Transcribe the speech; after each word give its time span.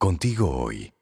Contigo 0.00 0.56
hoy. 0.56 0.92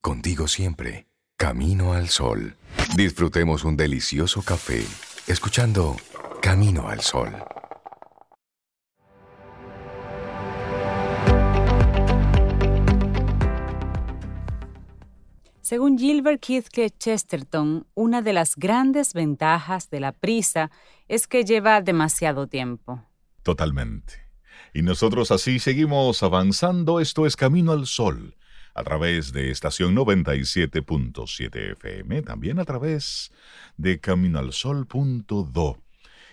Contigo 0.00 0.46
siempre. 0.46 1.08
Camino 1.36 1.94
al 1.94 2.08
sol. 2.08 2.54
Disfrutemos 2.94 3.64
un 3.64 3.76
delicioso 3.76 4.40
café 4.40 4.84
escuchando 5.26 5.96
Camino 6.40 6.86
al 6.86 7.00
Sol. 7.00 7.32
Según 15.60 15.98
Gilbert 15.98 16.40
Keith 16.40 16.68
Chesterton, 17.00 17.88
una 17.94 18.22
de 18.22 18.32
las 18.32 18.54
grandes 18.54 19.12
ventajas 19.12 19.90
de 19.90 19.98
la 19.98 20.12
prisa 20.12 20.70
es 21.08 21.26
que 21.26 21.44
lleva 21.44 21.80
demasiado 21.80 22.46
tiempo. 22.46 23.02
Totalmente. 23.42 24.24
Y 24.72 24.82
nosotros 24.82 25.30
así 25.30 25.58
seguimos 25.58 26.22
avanzando. 26.22 27.00
Esto 27.00 27.26
es 27.26 27.34
Camino 27.34 27.72
al 27.72 27.86
Sol, 27.86 28.35
a 28.76 28.84
través 28.84 29.32
de 29.32 29.50
estación 29.50 29.96
97.7 29.96 31.72
FM, 31.72 32.20
también 32.20 32.58
a 32.58 32.66
través 32.66 33.32
de 33.78 33.98
caminoalsol.do. 33.98 35.78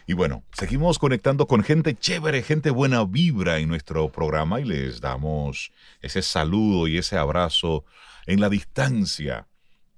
Y 0.05 0.13
bueno, 0.13 0.43
seguimos 0.51 0.99
conectando 0.99 1.47
con 1.47 1.63
gente 1.63 1.95
chévere, 1.95 2.43
gente 2.43 2.69
buena 2.69 3.05
vibra 3.05 3.59
en 3.59 3.69
nuestro 3.69 4.11
programa 4.11 4.59
y 4.59 4.65
les 4.65 4.99
damos 4.99 5.71
ese 6.01 6.21
saludo 6.21 6.89
y 6.89 6.97
ese 6.97 7.15
abrazo 7.17 7.85
en 8.25 8.41
la 8.41 8.49
distancia 8.49 9.47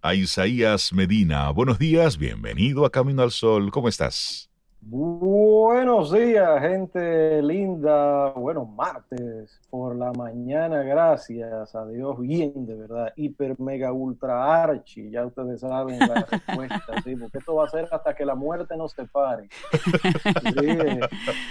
a 0.03 0.13
Isaías 0.13 0.93
Medina. 0.93 1.49
Buenos 1.49 1.79
días, 1.79 2.19
bienvenido 2.19 2.85
a 2.85 2.91
Camino 2.91 3.23
al 3.23 3.31
Sol. 3.31 3.71
¿Cómo 3.71 3.89
estás? 3.89 4.51
Buenos 4.87 6.11
días, 6.11 6.61
gente 6.61 7.41
linda. 7.41 8.29
Bueno, 8.33 8.65
martes 8.65 9.59
por 9.71 9.95
la 9.95 10.13
mañana, 10.13 10.83
gracias 10.83 11.73
a 11.73 11.87
Dios, 11.87 12.19
bien, 12.19 12.67
de 12.67 12.75
verdad. 12.75 13.11
Hiper, 13.15 13.59
mega, 13.59 13.91
ultra, 13.91 14.61
archi. 14.61 15.09
Ya 15.09 15.25
ustedes 15.25 15.61
saben 15.61 15.97
la 15.97 16.23
respuesta, 16.29 17.01
¿sí? 17.03 17.15
porque 17.15 17.39
esto 17.39 17.55
va 17.55 17.65
a 17.65 17.69
ser 17.69 17.87
hasta 17.91 18.13
que 18.13 18.25
la 18.25 18.35
muerte 18.35 18.77
nos 18.77 18.91
separe. 18.91 19.49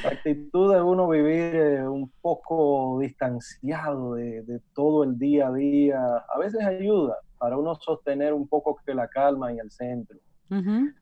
la 0.05 0.11
actitud 0.11 0.73
de 0.73 0.81
uno 0.81 1.09
vivir 1.09 1.57
eh, 1.57 1.89
un 1.89 2.13
poco 2.23 3.01
distanciado 3.01 4.15
de, 4.15 4.43
de 4.43 4.61
todo 4.75 5.03
el 5.03 5.19
día 5.19 5.49
a 5.49 5.53
día, 5.53 6.25
a 6.33 6.39
veces 6.39 6.65
ayuda 6.65 7.19
para 7.39 7.59
uno 7.59 7.75
sostener 7.75 8.33
un 8.33 8.47
poco 8.47 8.79
que 8.87 8.95
la 8.95 9.09
calma 9.09 9.51
en 9.51 9.59
el 9.59 9.73
centro. 9.73 10.21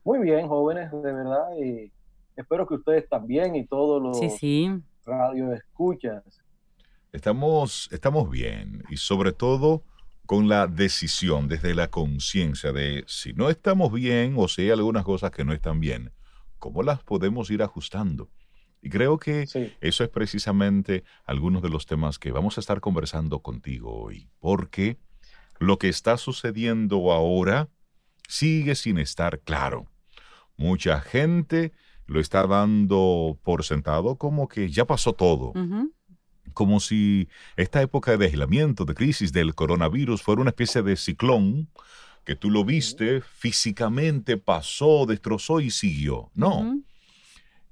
Muy 0.03 0.17
bien, 0.17 0.47
jóvenes, 0.47 0.91
de 0.91 1.13
verdad. 1.13 1.55
Y, 1.59 1.91
Espero 2.35 2.67
que 2.67 2.75
ustedes 2.75 3.07
también 3.07 3.55
y 3.55 3.65
todos 3.65 4.01
los 4.01 4.37
sí, 4.39 4.71
radio 5.05 5.53
escuchas. 5.53 6.23
Estamos, 7.11 7.89
estamos 7.91 8.29
bien 8.29 8.83
y 8.89 8.97
sobre 8.97 9.33
todo 9.33 9.83
con 10.25 10.47
la 10.47 10.67
decisión 10.67 11.47
desde 11.47 11.75
la 11.75 11.89
conciencia 11.89 12.71
de 12.71 13.03
si 13.07 13.33
no 13.33 13.49
estamos 13.49 13.91
bien 13.91 14.35
o 14.37 14.47
si 14.47 14.63
hay 14.63 14.71
algunas 14.71 15.03
cosas 15.03 15.31
que 15.31 15.45
no 15.45 15.53
están 15.53 15.79
bien, 15.79 16.11
¿cómo 16.57 16.81
las 16.81 17.03
podemos 17.03 17.51
ir 17.51 17.61
ajustando? 17.61 18.29
Y 18.81 18.89
creo 18.89 19.17
que 19.17 19.43
eso 19.79 20.03
es 20.03 20.09
precisamente 20.09 21.03
algunos 21.25 21.61
de 21.61 21.69
los 21.69 21.85
temas 21.85 22.19
que 22.19 22.31
vamos 22.31 22.57
a 22.57 22.61
estar 22.61 22.81
conversando 22.81 23.39
contigo 23.39 23.93
hoy, 23.93 24.27
porque 24.39 24.97
lo 25.59 25.77
que 25.77 25.87
está 25.87 26.17
sucediendo 26.17 27.11
ahora 27.11 27.69
sigue 28.27 28.75
sin 28.75 28.97
estar 28.97 29.39
claro. 29.39 29.85
Mucha 30.57 30.99
gente 30.99 31.71
lo 32.05 32.19
está 32.19 32.45
dando 32.47 33.39
por 33.43 33.63
sentado 33.63 34.17
como 34.17 34.47
que 34.47 34.69
ya 34.69 34.85
pasó 34.85 35.13
todo. 35.13 35.53
Como 36.53 36.79
si 36.79 37.27
esta 37.55 37.81
época 37.81 38.15
de 38.17 38.25
aislamiento, 38.25 38.85
de 38.85 38.93
crisis 38.93 39.31
del 39.33 39.55
coronavirus 39.55 40.21
fuera 40.21 40.41
una 40.41 40.51
especie 40.51 40.81
de 40.83 40.95
ciclón 40.95 41.69
que 42.25 42.35
tú 42.35 42.49
lo 42.49 42.63
viste, 42.63 43.21
físicamente 43.21 44.37
pasó, 44.37 45.05
destrozó 45.05 45.59
y 45.59 45.69
siguió. 45.71 46.31
No. 46.33 46.81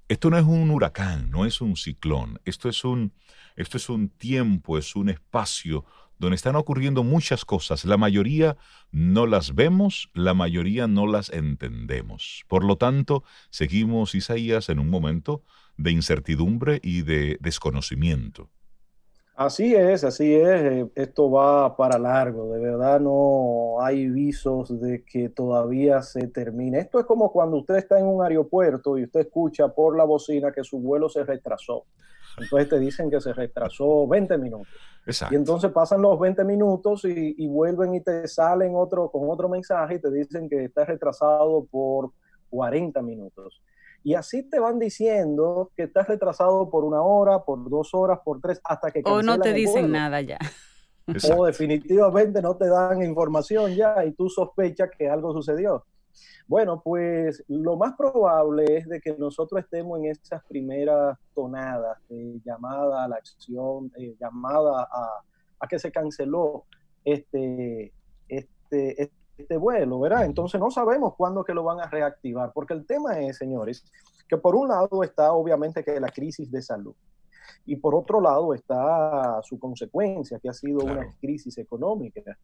Esto 0.08 0.30
no 0.30 0.38
es 0.38 0.44
un 0.44 0.70
huracán, 0.72 1.30
no 1.32 1.46
es 1.46 1.62
un 1.62 1.78
ciclón. 1.78 2.40
Esto 2.44 2.68
es 2.68 2.84
un, 2.84 3.14
esto 3.56 3.78
es 3.78 3.88
un 3.90 4.10
tiempo, 4.10 4.78
es 4.78 4.96
un 4.96 5.10
espacio 5.10 5.86
donde 6.22 6.36
están 6.36 6.56
ocurriendo 6.56 7.04
muchas 7.04 7.46
cosas. 7.46 7.84
La 7.84 7.98
mayoría 7.98 8.56
no 8.92 9.26
las 9.26 9.56
vemos, 9.56 10.12
la 10.14 10.36
mayoría 10.36 10.88
no 10.88 11.08
las 11.08 11.32
entendemos. 11.32 12.44
Por 12.48 12.64
lo 12.64 12.78
tanto, 12.78 13.24
seguimos, 13.50 14.14
Isaías, 14.14 14.70
en 14.70 14.78
un 14.78 14.90
momento 14.90 15.42
de 15.78 15.92
incertidumbre 15.92 16.80
y 16.84 17.02
de 17.02 17.38
desconocimiento. 17.42 18.52
Así 19.36 19.74
es, 19.74 20.04
así 20.04 20.36
es. 20.36 20.62
Eh, 20.62 20.92
esto 20.94 21.32
va 21.32 21.76
para 21.76 21.98
largo. 21.98 22.54
De 22.54 22.60
verdad 22.60 23.00
no 23.00 23.82
hay 23.82 24.08
visos 24.08 24.80
de 24.80 25.04
que 25.04 25.30
todavía 25.30 26.04
se 26.04 26.28
termine. 26.28 26.82
Esto 26.82 27.00
es 27.00 27.08
como 27.08 27.32
cuando 27.32 27.58
usted 27.58 27.78
está 27.78 27.98
en 27.98 28.06
un 28.06 28.24
aeropuerto 28.24 29.00
y 29.00 29.06
usted 29.06 29.22
escucha 29.22 29.70
por 29.70 29.98
la 29.98 30.04
bocina 30.04 30.52
que 30.52 30.64
su 30.64 30.78
vuelo 30.78 31.10
se 31.10 31.24
retrasó. 31.24 31.86
Entonces 32.38 32.70
te 32.70 32.80
dicen 32.80 33.10
que 33.10 33.20
se 33.20 33.34
retrasó 33.34 34.08
20 34.08 34.38
minutos. 34.38 34.74
Y 35.32 35.36
entonces 35.36 35.72
pasan 35.72 36.02
los 36.02 36.20
20 36.20 36.44
minutos 36.44 37.06
y, 37.06 37.48
vuelven 37.48 37.96
y 37.96 38.02
te 38.02 38.28
salen 38.28 38.76
otro, 38.76 39.10
con 39.10 39.30
otro 39.30 39.50
mensaje 39.50 39.96
y 39.96 40.00
te 40.00 40.12
dicen 40.12 40.48
que 40.48 40.66
está 40.66 40.86
retrasado 40.86 41.66
por 41.66 42.12
40 42.50 43.02
minutos. 43.02 43.62
Y 44.04 44.14
así 44.14 44.44
te 44.44 44.60
van 44.60 44.80
diciendo 44.80 45.72
que 45.76 45.84
estás 45.84 46.08
retrasado 46.08 46.70
por 46.70 46.84
una 46.84 47.02
hora, 47.02 47.44
por 47.44 47.70
dos 47.70 47.94
horas, 47.94 48.20
por 48.24 48.40
tres, 48.42 48.60
hasta 48.64 48.92
que... 48.92 49.02
O 49.06 49.22
no 49.22 49.40
te 49.40 49.54
dicen 49.54 49.92
nada 49.92 50.22
ya. 50.22 50.40
O 51.36 51.46
definitivamente 51.46 52.42
no 52.42 52.56
te 52.56 52.68
dan 52.68 53.02
información 53.04 53.74
ya 53.74 54.06
y 54.06 54.12
tú 54.14 54.30
sospechas 54.30 54.90
que 54.98 55.10
algo 55.10 55.34
sucedió. 55.34 55.86
Bueno, 56.48 56.82
pues 56.84 57.44
lo 57.48 57.78
más 57.78 57.96
probable 57.96 58.78
es 58.78 58.88
de 58.88 59.00
que 59.00 59.16
nosotros 59.18 59.64
estemos 59.64 60.00
en 60.00 60.06
esas 60.08 60.44
primeras 60.46 61.18
tonadas 61.34 61.98
de 62.10 62.42
llamada 62.44 63.04
a 63.04 63.08
la 63.08 63.16
acción, 63.16 63.92
eh, 63.98 64.16
llamada 64.20 64.88
a, 64.92 65.68
que 65.68 65.80
se 65.80 65.92
canceló 65.92 66.66
este, 67.06 67.94
este, 68.28 69.12
este 69.38 69.58
vuelo, 69.58 70.00
¿verdad? 70.00 70.26
Entonces 70.26 70.60
no 70.60 70.72
sabemos 70.72 71.16
cuándo 71.16 71.44
que 71.44 71.54
lo 71.54 71.64
van 71.64 71.80
a 71.80 71.90
reactivar, 71.90 72.52
porque 72.54 72.74
el 72.74 72.86
tema 72.86 73.20
es, 73.20 73.38
señores, 73.38 73.86
que 74.28 74.38
por 74.38 74.56
un 74.56 74.70
lado 74.70 75.04
está 75.04 75.34
obviamente 75.34 75.84
que 75.84 76.00
la 76.00 76.10
crisis 76.10 76.50
de 76.52 76.62
salud. 76.62 76.96
Y 77.66 77.76
por 77.76 77.94
otro 77.94 78.22
lado 78.22 78.54
está 78.54 79.42
su 79.44 79.60
consecuencia, 79.60 80.40
que 80.40 80.50
ha 80.50 80.54
sido 80.54 80.80
una 80.80 81.14
crisis 81.20 81.58
económica. 81.58 82.38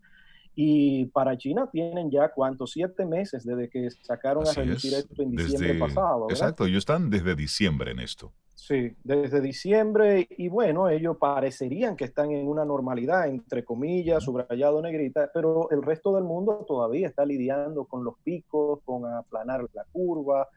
Y 0.59 1.05
para 1.05 1.37
China 1.37 1.69
tienen 1.71 2.09
ya 2.09 2.29
cuántos, 2.29 2.71
siete 2.71 3.05
meses 3.05 3.45
desde 3.45 3.69
que 3.69 3.91
sacaron 4.01 4.47
a 4.47 4.51
reducir 4.53 4.91
esto 4.95 5.21
en 5.21 5.29
diciembre 5.29 5.75
pasado. 5.75 6.25
Exacto, 6.31 6.65
ellos 6.65 6.79
están 6.79 7.11
desde 7.11 7.35
diciembre 7.35 7.91
en 7.91 7.99
esto. 7.99 8.33
Sí, 8.55 8.95
desde 9.03 9.39
diciembre 9.39 10.27
y 10.31 10.47
bueno, 10.47 10.89
ellos 10.89 11.17
parecerían 11.17 11.95
que 11.95 12.05
están 12.05 12.31
en 12.31 12.47
una 12.47 12.65
normalidad, 12.65 13.27
entre 13.27 13.63
comillas, 13.63 14.23
subrayado 14.23 14.81
negrita, 14.81 15.29
pero 15.31 15.69
el 15.69 15.83
resto 15.83 16.15
del 16.15 16.23
mundo 16.23 16.65
todavía 16.67 17.07
está 17.07 17.23
lidiando 17.23 17.85
con 17.85 18.03
los 18.03 18.15
picos, 18.23 18.79
con 18.83 19.05
aplanar 19.05 19.63
la 19.73 19.85
curva, 19.91 20.49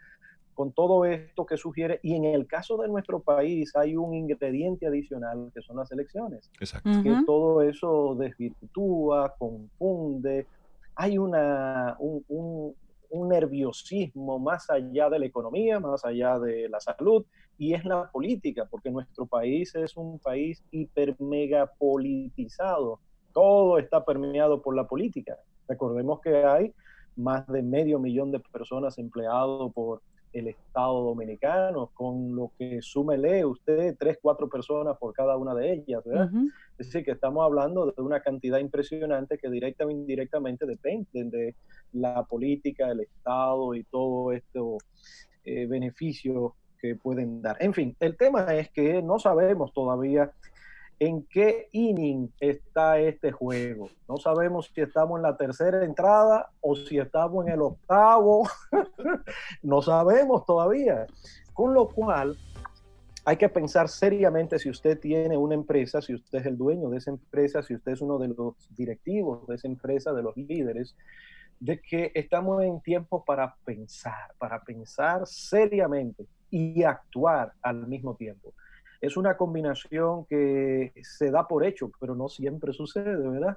con 0.55 0.73
todo 0.73 1.05
esto 1.05 1.47
que 1.47 1.57
sugiere, 1.57 2.01
y 2.03 2.15
en 2.15 2.25
el 2.25 2.47
caso 2.47 2.77
de 2.77 2.89
nuestro 2.89 3.21
país 3.21 3.75
hay 3.77 3.97
un 3.97 4.15
ingrediente 4.15 4.87
adicional 4.87 5.51
que 5.55 5.63
son 5.63 5.77
las 5.77 5.91
elecciones, 5.91 6.51
Exacto. 6.61 6.91
que 7.03 7.23
todo 7.25 7.63
eso 7.63 8.15
desvirtúa, 8.15 9.35
confunde, 9.39 10.47
hay 10.95 11.17
una, 11.17 11.97
un, 11.99 12.75
nerviosismo 13.11 14.39
más 14.39 14.69
allá 14.71 15.09
de 15.09 15.19
la 15.19 15.27
economía, 15.27 15.81
más 15.81 16.05
allá 16.05 16.39
de 16.39 16.69
la 16.69 16.79
salud, 16.79 17.25
y 17.59 17.75
es 17.75 17.85
la 17.85 18.11
política, 18.11 18.67
porque 18.71 18.91
nuestro 18.91 19.27
país 19.27 19.75
es 19.75 19.97
un 19.97 20.19
país 20.19 20.63
hiper 20.71 21.19
mega 21.19 21.67
politizado, 21.79 23.01
todo 23.33 23.79
está 23.79 24.05
permeado 24.05 24.61
por 24.63 24.77
la 24.77 24.87
política. 24.87 25.39
Recordemos 25.69 26.21
que 26.21 26.45
hay 26.45 26.73
más 27.17 27.47
de 27.47 27.63
medio 27.63 27.99
millón 27.99 28.31
de 28.31 28.41
personas 28.41 28.99
empleadas 28.99 29.73
por 29.73 30.03
el 30.33 30.49
Estado 30.49 31.03
Dominicano, 31.05 31.91
con 31.93 32.35
lo 32.35 32.53
que 32.57 32.81
súmele 32.83 33.45
usted 33.45 33.97
tres, 33.99 34.19
cuatro 34.23 34.49
personas 34.49 34.97
por 34.99 35.13
cada 35.13 35.37
una 35.37 35.55
de 35.55 35.73
ellas, 35.73 36.05
¿verdad? 36.05 36.31
Es 36.79 36.87
decir, 36.87 37.05
que 37.05 37.13
estamos 37.13 37.45
hablando 37.45 37.87
de 37.87 38.03
una 38.03 38.21
cantidad 38.21 38.59
impresionante 38.59 39.39
que 39.39 39.51
directa 39.51 39.85
o 39.85 39.91
indirectamente 39.91 40.67
dependen 40.67 41.31
de 41.31 41.55
la 41.93 42.25
política, 42.25 42.89
del 42.89 43.01
Estado 43.01 43.75
y 43.75 43.85
todo 43.85 44.33
estos 44.33 44.79
eh, 45.45 45.67
beneficios 45.67 46.53
que 46.81 46.95
pueden 46.97 47.43
dar. 47.43 47.57
En 47.61 47.75
fin, 47.75 47.97
el 48.01 48.17
tema 48.17 48.55
es 48.55 48.71
que 48.71 49.03
no 49.03 49.19
sabemos 49.19 49.73
todavía 49.73 50.33
en 51.01 51.23
qué 51.23 51.71
inning 51.73 52.31
está 52.39 52.99
este 52.99 53.33
juego. 53.33 53.89
No 54.07 54.19
sabemos 54.19 54.71
si 54.73 54.83
estamos 54.83 55.19
en 55.19 55.23
la 55.23 55.37
tercera 55.37 55.83
entrada 55.83 56.51
o 56.61 56.77
si 56.77 56.99
estamos 56.99 57.47
en 57.47 57.55
el 57.55 57.63
octavo. 57.63 58.47
no 59.63 59.81
sabemos 59.81 60.45
todavía. 60.45 61.07
Con 61.55 61.73
lo 61.73 61.89
cual, 61.89 62.37
hay 63.25 63.37
que 63.39 63.49
pensar 63.49 63.89
seriamente 63.89 64.59
si 64.59 64.69
usted 64.69 65.01
tiene 65.01 65.39
una 65.39 65.55
empresa, 65.55 66.03
si 66.03 66.15
usted 66.15 66.41
es 66.41 66.47
el 66.47 66.59
dueño 66.59 66.91
de 66.91 66.99
esa 66.99 67.11
empresa, 67.11 67.63
si 67.63 67.75
usted 67.75 67.93
es 67.93 68.03
uno 68.03 68.19
de 68.19 68.29
los 68.29 68.55
directivos 68.77 69.47
de 69.47 69.55
esa 69.55 69.69
empresa, 69.69 70.13
de 70.13 70.23
los 70.23 70.37
líderes, 70.37 70.97
de 71.61 71.81
que 71.81 72.13
estamos 72.15 72.63
en 72.63 72.79
tiempo 72.83 73.25
para 73.25 73.55
pensar, 73.65 74.35
para 74.39 74.63
pensar 74.63 75.27
seriamente 75.27 76.27
y 76.51 76.83
actuar 76.83 77.55
al 77.63 77.87
mismo 77.87 78.17
tiempo. 78.17 78.53
Es 79.01 79.17
una 79.17 79.37
combinación 79.37 80.27
que 80.27 80.93
se 81.03 81.31
da 81.31 81.49
por 81.49 81.65
hecho, 81.65 81.91
pero 81.99 82.15
no 82.15 82.29
siempre 82.29 82.73
sucede, 82.73 83.17
¿verdad? 83.29 83.57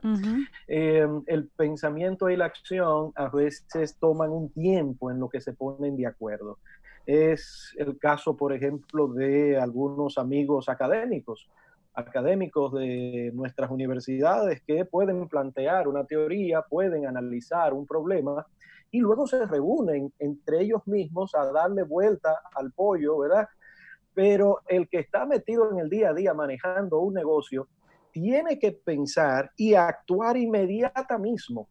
Eh, 0.68 1.08
el 1.28 1.48
pensamiento 1.50 2.30
y 2.30 2.38
la 2.38 2.46
acción 2.46 3.12
a 3.16 3.28
veces 3.28 3.98
toman 4.00 4.32
un 4.32 4.50
tiempo 4.50 5.12
en 5.12 5.20
lo 5.20 5.28
que 5.28 5.42
se 5.42 5.54
ponen 5.54 5.98
de 5.98 6.08
acuerdo. 6.08 6.60
Es 7.06 7.76
el 7.78 7.98
caso, 7.98 8.38
por 8.38 8.54
ejemplo, 8.54 9.08
de 9.10 9.58
algunos 9.58 10.18
amigos 10.18 10.70
académicos, 10.70 11.50
académicos 11.94 12.74
de 12.74 13.32
nuestras 13.34 13.70
universidades 13.70 14.62
que 14.62 14.86
pueden 14.86 15.28
plantear 15.28 15.88
una 15.88 16.06
teoría, 16.06 16.62
pueden 16.62 17.06
analizar 17.06 17.74
un 17.74 17.86
problema 17.86 18.48
y 18.90 19.00
luego 19.00 19.28
se 19.28 19.46
reúnen 19.46 20.14
entre 20.20 20.62
ellos 20.62 20.88
mismos 20.88 21.36
a 21.36 21.52
darle 21.52 21.84
vuelta 21.84 22.42
al 22.56 22.72
pollo, 22.72 23.18
¿verdad? 23.18 23.50
Pero 24.14 24.60
el 24.68 24.88
que 24.88 25.00
está 25.00 25.26
metido 25.26 25.72
en 25.72 25.80
el 25.80 25.90
día 25.90 26.10
a 26.10 26.14
día 26.14 26.34
manejando 26.34 27.00
un 27.00 27.14
negocio 27.14 27.68
tiene 28.12 28.60
que 28.60 28.72
pensar 28.72 29.52
y 29.58 29.74
actuar 29.74 30.38
inmediata 30.38 31.18
mismo. 31.18 31.68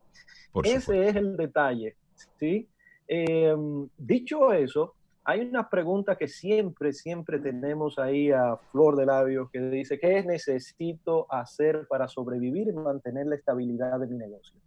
Ese 0.64 1.08
es 1.08 1.16
el 1.16 1.36
detalle, 1.36 1.96
¿sí? 2.38 2.68
Em, 3.06 3.88
dicho 3.96 4.52
eso, 4.52 4.94
hay 5.24 5.40
una 5.40 5.68
pregunta 5.68 6.16
que 6.16 6.26
siempre, 6.26 6.92
siempre 6.92 7.38
tenemos 7.38 7.98
ahí 7.98 8.32
a 8.32 8.56
flor 8.70 8.96
de 8.96 9.06
labios 9.06 9.50
que 9.50 9.60
dice, 9.60 9.98
¿qué 9.98 10.22
necesito 10.24 11.26
hacer 11.32 11.86
para 11.88 12.08
sobrevivir 12.08 12.68
y 12.68 12.72
mantener 12.72 13.26
la 13.26 13.36
estabilidad 13.36 14.00
de 14.00 14.06
mi 14.08 14.18
negocio? 14.18 14.58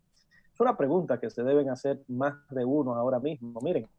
Es 0.55 0.61
una 0.61 0.77
pregunta 0.77 1.19
que 1.19 1.29
se 1.29 1.43
deben 1.43 1.69
hacer 1.69 1.99
más 2.07 2.33
de 2.49 2.63
uno 2.63 2.95
ahora 2.95 3.19
mismo. 3.19 3.59
Miren, 3.61 3.89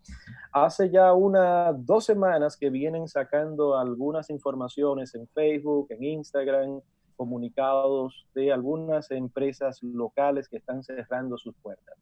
hace 0.53 0.89
ya 0.89 1.13
unas 1.13 1.85
dos 1.85 2.07
semanas 2.07 2.57
que 2.57 2.71
vienen 2.71 3.07
sacando 3.09 3.77
algunas 3.77 4.31
informaciones 4.31 5.15
en 5.15 5.29
Facebook, 5.29 5.89
en 5.91 6.03
Instagram, 6.03 6.81
comunicados 7.15 8.27
de 8.35 8.55
algunas 8.55 9.11
empresas 9.11 9.83
locales 9.83 10.49
que 10.49 10.57
están 10.57 10.83
cerrando 10.83 11.37
sus 11.37 11.55
puertas 11.57 11.99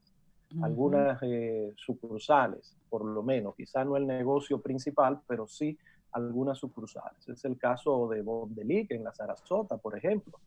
algunas 0.62 1.18
eh, 1.22 1.72
sucursales, 1.76 2.76
por 2.88 3.04
lo 3.04 3.22
menos, 3.22 3.54
quizá 3.56 3.84
no 3.84 3.96
el 3.96 4.06
negocio 4.06 4.60
principal, 4.60 5.20
pero 5.26 5.46
sí 5.46 5.76
algunas 6.12 6.58
sucursales. 6.58 7.28
Es 7.28 7.44
el 7.44 7.58
caso 7.58 8.06
de 8.08 8.22
Bondelic 8.22 8.92
en 8.92 9.02
la 9.02 9.12
Sarasota, 9.12 9.78
por 9.78 9.96
ejemplo. 9.98 10.38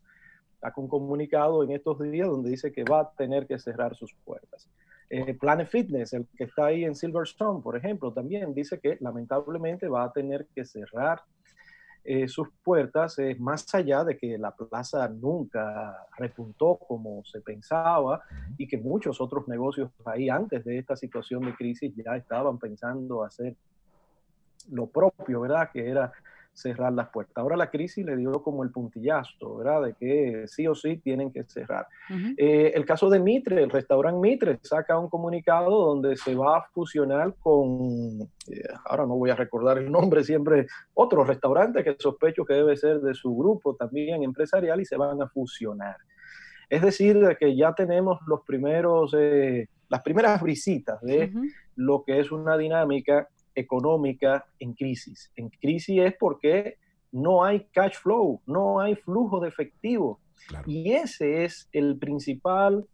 Con 0.73 0.85
un 0.85 0.89
comunicado 0.89 1.63
en 1.63 1.71
estos 1.71 1.99
días 1.99 2.27
donde 2.27 2.49
dice 2.49 2.71
que 2.71 2.83
va 2.83 3.01
a 3.01 3.11
tener 3.11 3.47
que 3.47 3.59
cerrar 3.59 3.95
sus 3.95 4.13
puertas. 4.25 4.69
Eh, 5.09 5.33
Planet 5.35 5.67
Fitness, 5.67 6.13
el 6.13 6.27
que 6.35 6.45
está 6.45 6.65
ahí 6.65 6.83
en 6.83 6.95
Silverstone, 6.95 7.61
por 7.61 7.77
ejemplo, 7.77 8.11
también 8.11 8.53
dice 8.53 8.79
que 8.79 8.97
lamentablemente 8.99 9.87
va 9.87 10.03
a 10.03 10.11
tener 10.11 10.47
que 10.53 10.65
cerrar 10.65 11.21
eh, 12.09 12.27
sus 12.27 12.47
puertas, 12.63 13.19
es 13.19 13.37
más 13.37 13.65
allá 13.75 14.03
de 14.03 14.17
que 14.17 14.37
la 14.37 14.51
plaza 14.55 15.09
nunca 15.09 16.07
repuntó 16.17 16.77
como 16.77 17.23
se 17.25 17.41
pensaba 17.41 18.21
y 18.57 18.65
que 18.65 18.77
muchos 18.77 19.19
otros 19.19 19.45
negocios 19.49 19.91
ahí 20.05 20.29
antes 20.29 20.63
de 20.63 20.77
esta 20.77 20.95
situación 20.95 21.43
de 21.43 21.53
crisis 21.53 21.93
ya 21.95 22.15
estaban 22.15 22.57
pensando 22.59 23.25
hacer 23.25 23.55
lo 24.71 24.87
propio, 24.87 25.41
¿verdad? 25.41 25.69
Que 25.71 25.89
era 25.89 26.13
cerrar 26.57 26.91
las 26.91 27.09
puertas. 27.09 27.37
Ahora 27.37 27.55
la 27.55 27.69
crisis 27.69 28.03
le 28.03 28.17
dio 28.17 28.31
como 28.41 28.63
el 28.63 28.71
puntillazo, 28.71 29.57
¿verdad? 29.57 29.83
De 29.83 29.93
que 29.93 30.47
sí 30.47 30.65
o 30.65 30.73
sí 30.73 30.97
tienen 30.97 31.31
que 31.31 31.43
cerrar. 31.43 31.85
Eh, 32.35 32.71
el 32.73 32.83
caso 32.83 33.11
de 33.11 33.19
Mitre, 33.19 33.61
el 33.61 33.69
restaurante 33.69 34.19
Mitre, 34.19 34.59
saca 34.63 34.97
un 34.97 35.07
comunicado 35.07 35.69
donde 35.69 36.17
se 36.17 36.33
va 36.33 36.57
a 36.57 36.63
fusionar 36.73 37.35
con, 37.39 38.21
eh, 38.47 38.63
ahora 38.85 39.05
no 39.05 39.15
voy 39.17 39.29
a 39.29 39.35
recordar 39.35 39.77
el 39.77 39.91
nombre, 39.91 40.23
siempre 40.23 40.65
otro 40.95 41.23
restaurante 41.23 41.83
que 41.83 41.95
sospecho 41.99 42.43
que 42.43 42.55
debe 42.55 42.75
ser 42.75 43.01
de 43.01 43.13
su 43.13 43.35
grupo 43.37 43.75
también 43.75 44.23
empresarial 44.23 44.81
y 44.81 44.85
se 44.85 44.97
van 44.97 45.21
a 45.21 45.27
fusionar. 45.27 45.97
Es 46.69 46.81
decir, 46.81 47.37
que 47.39 47.55
ya 47.55 47.73
tenemos 47.75 48.19
los 48.25 48.41
primeros, 48.41 49.13
eh, 49.15 49.67
las 49.89 50.01
primeras 50.01 50.41
visitas 50.43 50.99
de 51.01 51.31
lo 51.75 52.03
que 52.03 52.19
es 52.19 52.31
una 52.31 52.57
dinámica 52.57 53.27
económica 53.57 54.45
en 54.59 54.73
crisis. 54.73 55.31
En 55.35 55.49
crisis 55.49 55.99
es 55.99 56.15
porque 56.17 56.77
no 57.11 57.43
hay 57.43 57.65
cash 57.71 57.95
flow, 57.95 58.41
no 58.45 58.79
hay 58.79 58.95
flujo 58.95 59.39
de 59.39 59.49
efectivo. 59.49 60.19
Y 60.65 60.91
ese 60.91 61.43
es 61.43 61.67
el 61.71 61.97
principal 61.97 62.85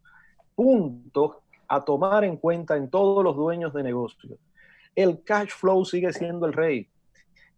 punto 0.55 1.41
a 1.67 1.81
tomar 1.83 2.23
en 2.23 2.37
cuenta 2.37 2.77
en 2.77 2.89
todos 2.89 3.23
los 3.23 3.35
dueños 3.35 3.73
de 3.73 3.83
negocios. 3.83 4.39
El 4.95 5.23
cash 5.23 5.49
flow 5.49 5.83
sigue 5.85 6.13
siendo 6.13 6.45
el 6.45 6.53
rey. 6.53 6.87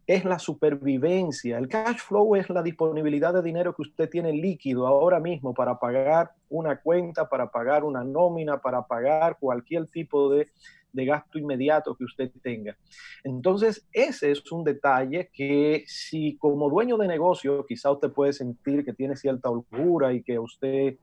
Es 0.08 0.24
la 0.24 0.40
supervivencia. 0.40 1.58
El 1.58 1.68
cash 1.68 2.00
flow 2.00 2.36
es 2.36 2.50
la 2.50 2.62
disponibilidad 2.62 3.34
de 3.34 3.42
dinero 3.42 3.76
que 3.76 3.82
usted 3.82 4.10
tiene 4.10 4.32
líquido 4.32 4.88
ahora 4.88 5.20
mismo 5.20 5.54
para 5.54 5.80
pagar 5.80 6.32
una 6.50 6.80
cuenta, 6.80 7.28
para 7.28 7.50
pagar 7.50 7.84
una 7.84 8.04
nómina, 8.04 8.62
para 8.62 8.84
pagar 8.84 9.38
cualquier 9.40 9.88
tipo 9.88 10.30
de 10.30 10.48
de 10.96 11.06
gasto 11.06 11.38
inmediato 11.38 11.96
que 11.96 12.06
usted 12.06 12.32
tenga. 12.42 12.76
Entonces, 13.24 13.86
ese 13.92 14.32
es 14.32 14.52
un 14.52 14.64
detalle 14.64 15.30
que 15.34 15.84
si 15.86 16.38
como 16.38 16.70
dueño 16.70 16.98
de 16.98 17.08
negocio, 17.08 17.66
quizá 17.66 17.92
usted 17.92 18.12
puede 18.12 18.34
sentir 18.34 18.86
que 18.86 18.94
tiene 18.94 19.16
cierta 19.16 19.50
holgura 19.50 20.14
y 20.14 20.24
que 20.24 20.40
usted, 20.40 20.96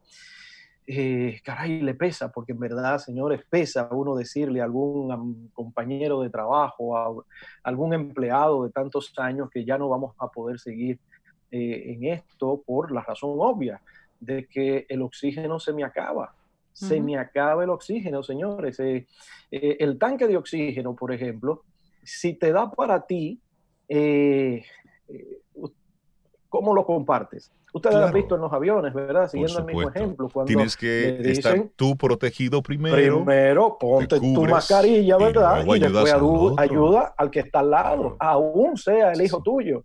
eh, 0.87 1.41
caray, 1.45 1.83
le 1.83 1.95
pesa, 1.95 2.33
porque 2.33 2.53
en 2.53 2.59
verdad, 2.59 2.99
señores, 2.99 3.43
pesa 3.49 3.89
uno 3.93 4.17
decirle 4.17 4.61
a 4.61 4.65
algún 4.65 5.51
compañero 5.53 6.23
de 6.23 6.31
trabajo, 6.31 6.97
a 6.97 7.13
algún 7.63 7.93
empleado 7.93 8.65
de 8.65 8.71
tantos 8.71 9.13
años 9.19 9.51
que 9.51 9.65
ya 9.65 9.77
no 9.77 9.89
vamos 9.89 10.15
a 10.19 10.29
poder 10.29 10.59
seguir 10.59 10.99
eh, 11.51 11.93
en 11.93 12.05
esto 12.05 12.63
por 12.65 12.91
la 12.91 13.03
razón 13.03 13.37
obvia 13.39 13.83
de 14.19 14.47
que 14.47 14.87
el 14.89 15.03
oxígeno 15.03 15.61
se 15.61 15.73
me 15.73 15.85
acaba 15.85 16.35
se 16.73 17.01
me 17.01 17.19
acaba 17.19 17.65
el 17.65 17.71
oxígeno, 17.71 18.23
señores. 18.23 18.79
Eh, 18.81 19.07
eh, 19.51 19.77
el 19.81 19.99
tanque 19.99 20.27
de 20.27 20.37
oxígeno, 20.37 20.95
por 20.95 21.13
ejemplo, 21.13 21.63
si 22.03 22.35
te 22.35 22.53
da 22.53 22.71
para 22.71 23.07
ti, 23.07 23.41
eh, 23.89 24.65
¿cómo 26.49 26.75
lo 26.75 26.85
compartes? 26.85 27.53
Ustedes 27.75 27.97
lo 27.97 28.05
han 28.05 28.13
visto 28.13 28.35
en 28.35 28.43
los 28.43 28.53
aviones, 28.53 28.93
¿verdad? 28.93 29.31
Siguiendo 29.31 29.61
el 29.61 29.65
mismo 29.65 29.89
ejemplo. 29.89 30.29
Cuando 30.29 30.47
Tienes 30.47 30.77
que 30.77 31.31
estar 31.31 31.59
tú 31.75 31.97
protegido 31.97 32.63
primero. 32.63 33.17
Primero, 33.25 33.79
ponte 33.79 34.21
tu 34.21 34.45
mascarilla, 34.45 35.17
¿verdad? 35.17 35.65
Y, 35.65 35.79
después 35.79 36.13
ayuda 36.59 37.15
al 37.17 37.31
que 37.31 37.41
está 37.41 37.61
al 37.61 37.71
lado, 37.71 38.17
aún 38.19 38.77
sea 38.77 39.13
el 39.13 39.23
hijo 39.23 39.43
tuyo. 39.43 39.85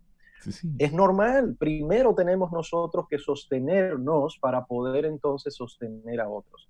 Es 0.78 0.94
normal. 0.94 1.56
Primero 1.60 2.16
tenemos 2.16 2.52
nosotros 2.52 3.06
que 3.10 3.18
sostenernos 3.18 4.38
para 4.40 4.66
poder 4.66 5.06
entonces 5.06 5.56
sostener 5.56 6.22
a 6.22 6.30
otros. 6.30 6.70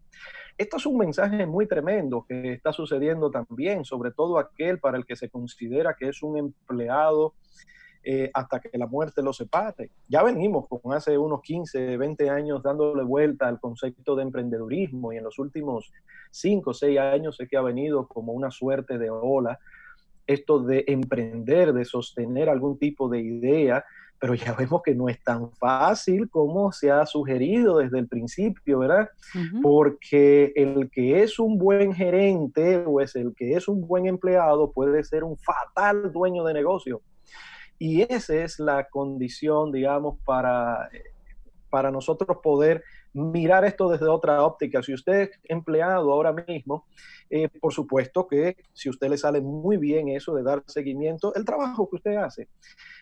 Esto 0.58 0.78
es 0.78 0.86
un 0.88 0.98
mensaje 0.98 1.46
muy 1.46 1.68
tremendo 1.68 2.26
que 2.28 2.54
está 2.54 2.74
sucediendo 2.74 3.30
también, 3.30 3.86
sobre 3.86 4.12
todo 4.12 4.40
aquel 4.40 4.80
para 4.80 4.98
el 4.98 5.06
que 5.06 5.16
se 5.16 5.30
considera 5.30 5.96
que 5.96 6.10
es 6.10 6.24
un 6.24 6.38
empleado 6.38 7.36
eh, 8.04 8.32
hasta 8.34 8.60
que 8.60 8.78
la 8.78 8.88
muerte 8.88 9.22
lo 9.22 9.34
separe. 9.34 9.92
Ya 10.08 10.24
venimos 10.24 10.66
con 10.68 10.94
hace 10.94 11.18
unos 11.18 11.42
15, 11.42 11.98
20 11.98 12.30
años 12.30 12.64
dándole 12.64 13.04
vuelta 13.04 13.48
al 13.48 13.60
concepto 13.60 14.16
de 14.16 14.24
emprendedurismo 14.24 15.12
y 15.12 15.18
en 15.18 15.26
los 15.26 15.38
últimos 15.38 15.92
5 16.32 16.70
o 16.70 16.74
6 16.74 17.00
años 17.00 17.36
sé 17.36 17.48
que 17.48 17.58
ha 17.58 17.62
venido 17.62 18.08
como 18.08 18.32
una 18.32 18.50
suerte 18.50 18.98
de 18.98 19.10
ola 19.10 19.60
esto 20.28 20.60
de 20.60 20.84
emprender, 20.88 21.74
de 21.74 21.86
sostener 21.86 22.50
algún 22.50 22.78
tipo 22.78 23.10
de 23.10 23.22
idea, 23.22 23.84
pero 24.20 24.36
ya 24.36 24.54
vemos 24.60 24.82
que 24.84 24.94
no 24.94 25.10
es 25.10 25.24
tan 25.24 25.52
fácil 25.54 26.30
como 26.30 26.72
se 26.72 26.92
ha 26.92 27.06
sugerido 27.06 27.78
desde 27.78 28.00
el 28.00 28.08
principio, 28.08 28.80
¿verdad? 28.80 29.10
Porque 29.62 30.54
el 30.56 30.90
que 30.92 31.24
es 31.24 31.40
un 31.40 31.58
buen 31.58 31.94
gerente 31.94 32.84
o 32.86 33.02
es 33.02 33.16
el 33.16 33.34
que 33.36 33.54
es 33.54 33.68
un 33.68 33.88
buen 33.88 34.06
empleado 34.06 34.72
puede 34.72 35.04
ser 35.04 35.24
un 35.24 35.38
fatal 35.38 36.12
dueño 36.12 36.44
de 36.44 36.54
negocio. 36.54 37.02
Y 37.80 38.02
esa 38.02 38.36
es 38.36 38.60
la 38.60 38.88
condición, 38.90 39.72
digamos, 39.72 40.18
para, 40.26 40.90
para 41.70 41.92
nosotros 41.92 42.38
poder 42.42 42.84
mirar 43.14 43.66
esto 43.66 43.90
desde 43.90 44.08
otra 44.08 44.44
óptica. 44.44 44.82
Si 44.84 44.94
usted 44.94 45.22
es 45.22 45.40
empleado 45.46 46.12
ahora 46.12 46.34
mismo, 46.34 46.86
eh, 47.30 47.50
por 47.50 47.74
supuesto 47.74 48.28
que 48.28 48.58
si 48.74 48.90
usted 48.90 49.10
le 49.10 49.18
sale 49.18 49.42
muy 49.42 49.78
bien 49.78 50.10
eso 50.10 50.34
de 50.36 50.44
dar 50.44 50.64
seguimiento, 50.68 51.34
el 51.36 51.46
trabajo 51.46 51.90
que 51.90 51.98
usted 51.98 52.16
hace, 52.16 52.48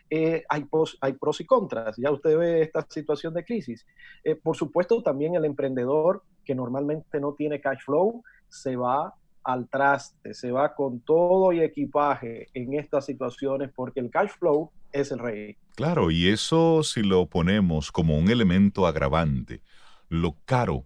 eh, 0.10 0.44
hay, 0.50 0.64
pros, 0.64 0.98
y 1.40 1.46
contras. 1.46 1.98
Ya 1.98 2.12
usted 2.12 2.38
ve 2.38 2.62
esta 2.62 2.86
situación 2.90 3.34
de 3.34 3.44
crisis. 3.44 3.86
Eh, 4.24 4.36
por 4.36 4.56
supuesto, 4.56 5.02
también 5.02 5.36
el 5.36 5.46
emprendedor 5.46 6.24
que 6.44 6.56
normalmente 6.56 7.20
no 7.20 7.34
tiene 7.34 7.60
cash 7.60 7.84
flow 7.84 8.24
se 8.48 8.76
va 8.76 9.14
al 9.44 9.68
traste, 9.68 10.34
se 10.34 10.52
va 10.52 10.74
con 10.74 11.02
todo 11.02 11.54
y 11.54 11.62
equipaje 11.62 12.48
en 12.54 12.74
estas 12.74 13.06
situaciones 13.06 13.72
porque 13.76 14.00
el 14.00 14.10
cash 14.10 14.32
flow 14.40 14.72
es 14.96 15.12
el 15.12 15.20
rey. 15.20 15.58
Claro, 15.76 16.10
y 16.10 16.28
eso 16.28 16.84
si 16.84 17.04
lo 17.04 17.28
ponemos 17.28 17.92
como 17.92 18.18
un 18.18 18.30
elemento 18.30 18.88
agravante, 18.88 19.62
lo 20.10 20.38
caro 20.46 20.86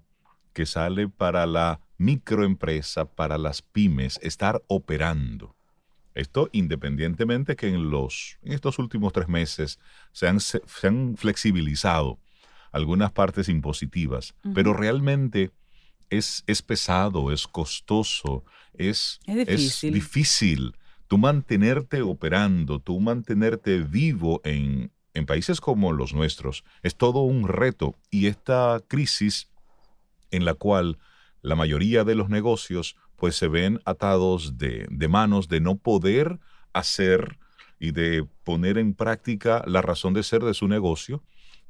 que 0.53 0.65
sale 0.65 1.07
para 1.07 1.45
la 1.45 1.79
microempresa, 1.97 3.05
para 3.05 3.37
las 3.37 3.61
pymes, 3.61 4.19
estar 4.23 4.63
operando. 4.67 5.55
Esto 6.15 6.49
independientemente 6.51 7.55
que 7.55 7.67
en, 7.67 7.91
los, 7.91 8.39
en 8.41 8.53
estos 8.53 8.79
últimos 8.79 9.13
tres 9.13 9.27
meses 9.27 9.79
se 10.11 10.27
han, 10.27 10.39
se 10.39 10.61
han 10.83 11.15
flexibilizado 11.15 12.19
algunas 12.71 13.11
partes 13.11 13.47
impositivas, 13.47 14.35
pero 14.53 14.73
realmente 14.73 15.51
es, 16.09 16.43
es, 16.47 16.61
pesado, 16.61 17.31
es 17.31 17.47
costoso, 17.47 18.43
es, 18.73 19.19
es 19.25 19.35
difícil. 19.47 19.89
es 19.89 19.93
difícil 19.93 20.78
tú 21.09 21.17
mantenerte 21.17 22.03
operando, 22.03 22.79
tú 22.79 22.99
mantenerte 22.99 23.79
vivo 23.79 24.41
en, 24.43 24.91
en 25.15 25.25
países 25.25 25.59
como 25.59 25.91
los 25.91 26.13
nuestros. 26.13 26.63
Es 26.83 26.95
todo 26.95 27.23
un 27.23 27.47
reto 27.47 27.95
y 28.11 28.27
esta 28.27 28.79
crisis 28.87 29.49
en 30.29 30.45
la 30.45 30.53
cual 30.53 30.99
la 31.41 31.55
mayoría 31.55 32.03
de 32.03 32.13
los 32.13 32.29
negocios 32.29 32.95
pues 33.15 33.35
se 33.35 33.47
ven 33.47 33.81
atados 33.85 34.59
de, 34.59 34.85
de, 34.91 35.07
manos 35.07 35.49
de 35.49 35.59
no 35.59 35.77
poder 35.77 36.39
hacer 36.73 37.39
y 37.79 37.89
de 37.89 38.27
poner 38.43 38.77
en 38.77 38.93
práctica 38.93 39.63
la 39.65 39.81
razón 39.81 40.13
de 40.13 40.21
ser 40.21 40.43
de 40.43 40.53
su 40.53 40.67
negocio, 40.67 41.23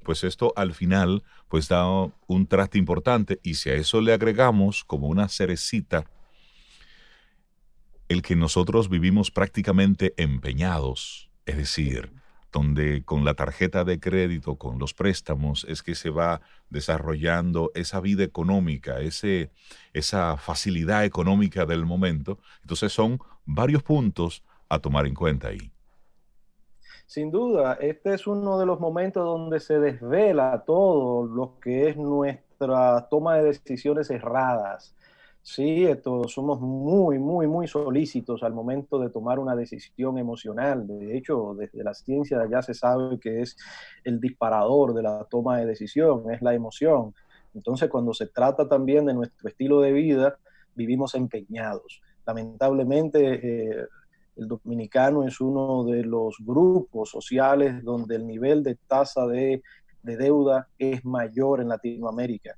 pues 0.03 0.25
esto 0.25 0.51
al 0.58 0.74
final 0.74 1.24
pues 1.48 1.69
da 1.69 1.86
un 1.88 2.46
traste 2.48 2.77
importante 2.77 3.39
y 3.41 3.53
si 3.53 3.69
a 3.69 3.75
eso 3.75 4.01
le 4.01 4.12
agregamos 4.12 4.84
como 4.84 5.08
una 5.08 5.29
cerecita 5.29 6.05
el 8.09 8.23
que 8.23 8.35
nosotros 8.35 8.89
vivimos 8.89 9.29
prácticamente 9.29 10.15
empeñados, 10.17 11.29
es 11.45 11.57
decir, 11.57 12.11
donde 12.51 13.03
con 13.05 13.23
la 13.23 13.35
tarjeta 13.35 13.83
de 13.83 13.99
crédito, 13.99 14.55
con 14.55 14.79
los 14.79 14.95
préstamos, 14.95 15.63
es 15.69 15.83
que 15.83 15.93
se 15.93 16.09
va 16.09 16.41
desarrollando 16.71 17.71
esa 17.75 17.99
vida 18.01 18.23
económica, 18.23 18.99
ese, 18.99 19.51
esa 19.93 20.37
facilidad 20.37 21.05
económica 21.05 21.67
del 21.67 21.85
momento. 21.85 22.39
Entonces 22.61 22.91
son 22.91 23.19
varios 23.45 23.83
puntos 23.83 24.43
a 24.67 24.79
tomar 24.79 25.05
en 25.05 25.13
cuenta 25.13 25.49
ahí. 25.49 25.71
Sin 27.05 27.29
duda, 27.29 27.77
este 27.79 28.15
es 28.15 28.25
uno 28.25 28.59
de 28.59 28.65
los 28.65 28.79
momentos 28.79 29.23
donde 29.23 29.59
se 29.59 29.79
desvela 29.79 30.63
todo 30.65 31.25
lo 31.25 31.59
que 31.59 31.89
es 31.89 31.97
nuestra 31.97 33.07
toma 33.09 33.35
de 33.37 33.43
decisiones 33.43 34.09
erradas 34.09 34.95
Sí, 35.41 35.86
esto, 35.86 36.27
somos 36.27 36.62
muy, 36.62 37.17
muy, 37.17 37.48
muy 37.48 37.67
solícitos 37.67 38.43
al 38.43 38.53
momento 38.53 39.00
de 39.00 39.10
tomar 39.10 39.39
una 39.39 39.55
decisión 39.55 40.17
emocional. 40.17 40.86
De 40.86 41.17
hecho, 41.17 41.55
desde 41.58 41.84
la 41.84 41.93
ciencia 41.93 42.46
ya 42.50 42.62
se 42.62 42.74
sabe 42.74 43.19
que 43.19 43.41
es 43.41 43.58
el 44.03 44.19
disparador 44.19 44.93
de 44.93 45.01
la 45.01 45.25
toma 45.25 45.58
de 45.58 45.65
decisión, 45.65 46.29
es 46.31 46.41
la 46.41 46.53
emoción. 46.53 47.15
Entonces, 47.55 47.89
cuando 47.89 48.13
se 48.13 48.27
trata 48.27 48.67
también 48.67 49.05
de 49.05 49.13
nuestro 49.13 49.50
estilo 49.50 49.81
de 49.81 49.91
vida, 49.91 50.38
vivimos 50.75 51.15
empeñados. 51.15 52.01
Lamentablemente, 52.27 53.79
eh, 53.81 53.88
el 54.36 54.48
dominicano 54.48 55.25
es 55.25 55.41
uno 55.41 55.84
de 55.84 56.03
los 56.03 56.38
grupos 56.39 57.10
sociales 57.10 57.84
donde 57.84 58.15
el 58.15 58.27
nivel 58.27 58.62
de 58.63 58.75
tasa 58.75 59.25
de, 59.25 59.63
de 60.03 60.17
deuda 60.17 60.67
es 60.77 61.03
mayor 61.05 61.61
en 61.61 61.69
Latinoamérica. 61.69 62.55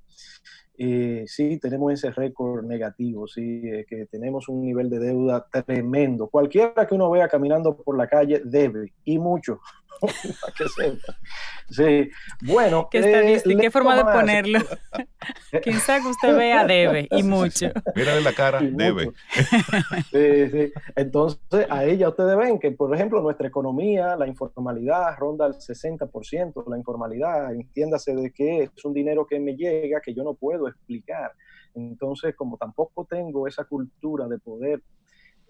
Eh, 0.78 1.26
sí 1.28 1.60
tenemos 1.60 1.94
ese 1.94 2.12
récord 2.12 2.66
negativo, 2.66 3.28
sí, 3.28 3.62
eh, 3.66 3.86
que 3.88 4.08
tenemos 4.08 4.50
un 4.50 4.62
nivel 4.62 4.90
de 4.90 5.00
deuda 5.00 5.46
tremendo. 5.66 6.28
Cualquiera 6.28 6.88
que 6.88 6.96
uno 6.96 7.12
vea 7.12 7.28
caminando 7.28 7.76
por 7.78 7.98
la 7.98 8.08
calle 8.08 8.42
debe, 8.44 8.94
y 9.06 9.20
mucho. 9.20 9.60
Sí, 11.70 12.10
bueno. 12.42 12.90
¿Qué, 12.92 13.00
eh, 13.00 13.42
¿Qué 13.44 13.72
forma 13.72 13.96
de 13.96 14.04
ponerlo? 14.04 14.60
Quizá 15.64 16.02
que 16.02 16.08
usted 16.08 16.36
vea 16.36 16.66
debe, 16.66 17.08
y 17.12 17.24
mucho. 17.24 17.68
Mírale 17.96 18.22
la 18.22 18.34
cara, 18.34 18.60
debe. 18.62 19.12
Sí, 20.12 20.50
sí. 20.50 20.74
Entonces, 20.96 21.68
a 21.70 21.86
ella 21.86 22.10
ustedes 22.10 22.36
ven 22.38 22.60
que, 22.60 22.72
por 22.72 22.94
ejemplo, 22.94 23.22
nuestra 23.22 23.48
economía, 23.48 24.16
la 24.16 24.28
informalidad 24.28 25.16
ronda 25.18 25.48
el 25.48 25.54
60%, 25.54 26.68
la 26.68 26.78
informalidad, 26.78 27.54
entiéndase 27.54 28.16
de 28.16 28.32
que 28.32 28.64
es 28.64 28.86
un 28.86 28.94
dinero 28.94 29.26
que 29.26 29.40
me 29.40 29.56
llega 29.56 30.02
que 30.02 30.14
yo 30.14 30.24
no 30.24 30.34
puedo 30.34 30.68
explicar. 30.68 31.32
Entonces, 31.74 32.36
como 32.36 32.58
tampoco 32.58 33.06
tengo 33.06 33.48
esa 33.48 33.64
cultura 33.66 34.28
de 34.28 34.40
poder 34.40 34.82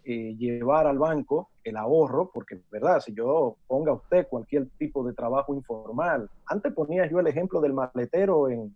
eh, 0.04 0.36
llevar 0.36 0.88
al 0.88 0.98
banco 0.98 1.50
el 1.64 1.78
ahorro, 1.78 2.32
porque 2.34 2.60
verdad, 2.72 3.00
si 3.00 3.14
yo 3.14 3.58
ponga 3.68 3.94
usted 3.94 4.28
cualquier 4.28 4.68
tipo 4.78 5.04
de 5.04 5.14
trabajo 5.14 5.54
informal, 5.54 6.30
antes 6.48 6.74
ponía 6.74 7.08
yo 7.10 7.20
el 7.20 7.28
ejemplo 7.28 7.62
del 7.62 7.74
maletero 7.74 8.50
en, 8.50 8.76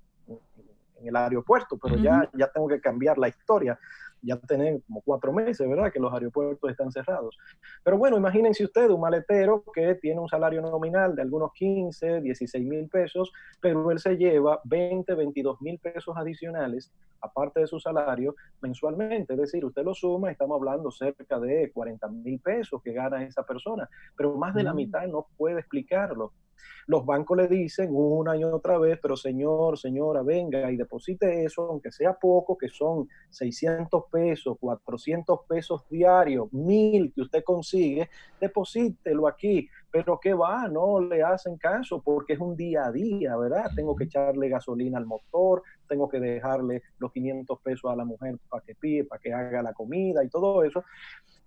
en 1.00 1.08
el 1.08 1.16
aeropuerto, 1.16 1.78
pero 1.78 1.96
uh 1.96 2.00
-huh. 2.00 2.04
ya, 2.04 2.30
ya 2.34 2.48
tengo 2.52 2.68
que 2.68 2.80
cambiar 2.80 3.18
la 3.18 3.28
historia 3.28 3.78
ya 4.26 4.38
tienen 4.38 4.82
como 4.82 5.02
cuatro 5.02 5.32
meses, 5.32 5.68
¿verdad? 5.70 5.92
Que 5.92 6.00
los 6.00 6.12
aeropuertos 6.12 6.70
están 6.70 6.92
cerrados. 6.92 7.38
Pero 7.84 7.98
bueno, 7.98 8.18
imagínense 8.18 8.64
ustedes 8.64 8.90
un 8.90 9.02
maletero 9.02 9.64
que 9.74 9.96
tiene 9.96 10.20
un 10.20 10.28
salario 10.28 10.62
nominal 10.62 11.16
de 11.16 11.22
algunos 11.22 11.54
15, 11.54 12.22
16 12.22 12.66
mil 12.66 12.90
pesos, 12.90 13.32
pero 13.62 13.92
él 13.92 14.00
se 14.00 14.18
lleva 14.18 14.60
20, 14.64 15.14
22 15.14 15.62
mil 15.62 15.78
pesos 15.80 16.18
adicionales, 16.18 16.92
aparte 17.22 17.60
de 17.60 17.68
su 17.68 17.80
salario, 17.80 18.36
mensualmente. 18.62 19.34
Es 19.34 19.40
decir, 19.40 19.64
usted 19.64 19.84
lo 19.84 19.94
suma, 19.94 20.32
estamos 20.32 20.58
hablando 20.58 20.90
cerca 20.90 21.40
de 21.40 21.72
40 21.72 22.08
mil 22.08 22.40
pesos 22.40 22.82
que 22.82 22.94
gana 22.94 23.24
esa 23.24 23.44
persona, 23.44 23.88
pero 24.18 24.36
más 24.36 24.56
de 24.56 24.64
la 24.64 24.74
mitad 24.74 25.06
no 25.08 25.28
puede 25.38 25.60
explicarlo. 25.60 26.34
Los 26.88 27.06
bancos 27.06 27.38
le 27.38 27.48
dicen 27.48 27.90
una 27.92 28.38
y 28.38 28.44
otra 28.44 28.78
vez, 28.78 29.00
pero 29.02 29.16
señor, 29.18 29.78
señora, 29.78 30.22
venga 30.22 30.72
y 30.72 30.78
deposite 30.78 31.44
eso, 31.44 31.64
aunque 31.64 31.92
sea 31.92 32.14
poco, 32.14 32.58
que 32.58 32.70
son 32.70 33.08
600 33.30 34.04
pesos, 34.12 34.58
400 34.60 35.40
pesos 35.48 35.82
diarios, 35.90 36.52
mil 36.54 37.12
que 37.14 37.22
usted 37.22 37.44
consigue, 37.44 38.10
deposítelo 38.40 39.28
aquí. 39.28 39.68
Pero 39.92 40.20
¿qué 40.20 40.34
va? 40.34 40.68
No 40.68 41.00
le 41.00 41.24
hacen 41.24 41.58
caso 41.58 42.02
porque 42.04 42.34
es 42.34 42.40
un 42.40 42.56
día 42.56 42.86
a 42.86 42.92
día, 42.92 43.36
¿verdad? 43.38 43.72
Tengo 43.76 43.96
que 43.96 44.04
echarle 44.04 44.50
gasolina 44.50 44.98
al 44.98 45.06
motor, 45.06 45.64
tengo 45.88 46.10
que 46.10 46.20
dejarle 46.20 46.84
los 47.00 47.12
500 47.12 47.60
pesos 47.62 47.92
a 47.92 47.96
la 47.96 48.06
mujer 48.06 48.38
para 48.50 48.64
que 48.64 48.76
pide, 48.76 49.06
para 49.06 49.22
que 49.22 49.34
haga 49.34 49.62
la 49.62 49.74
comida 49.74 50.24
y 50.24 50.30
todo 50.30 50.64
eso. 50.64 50.84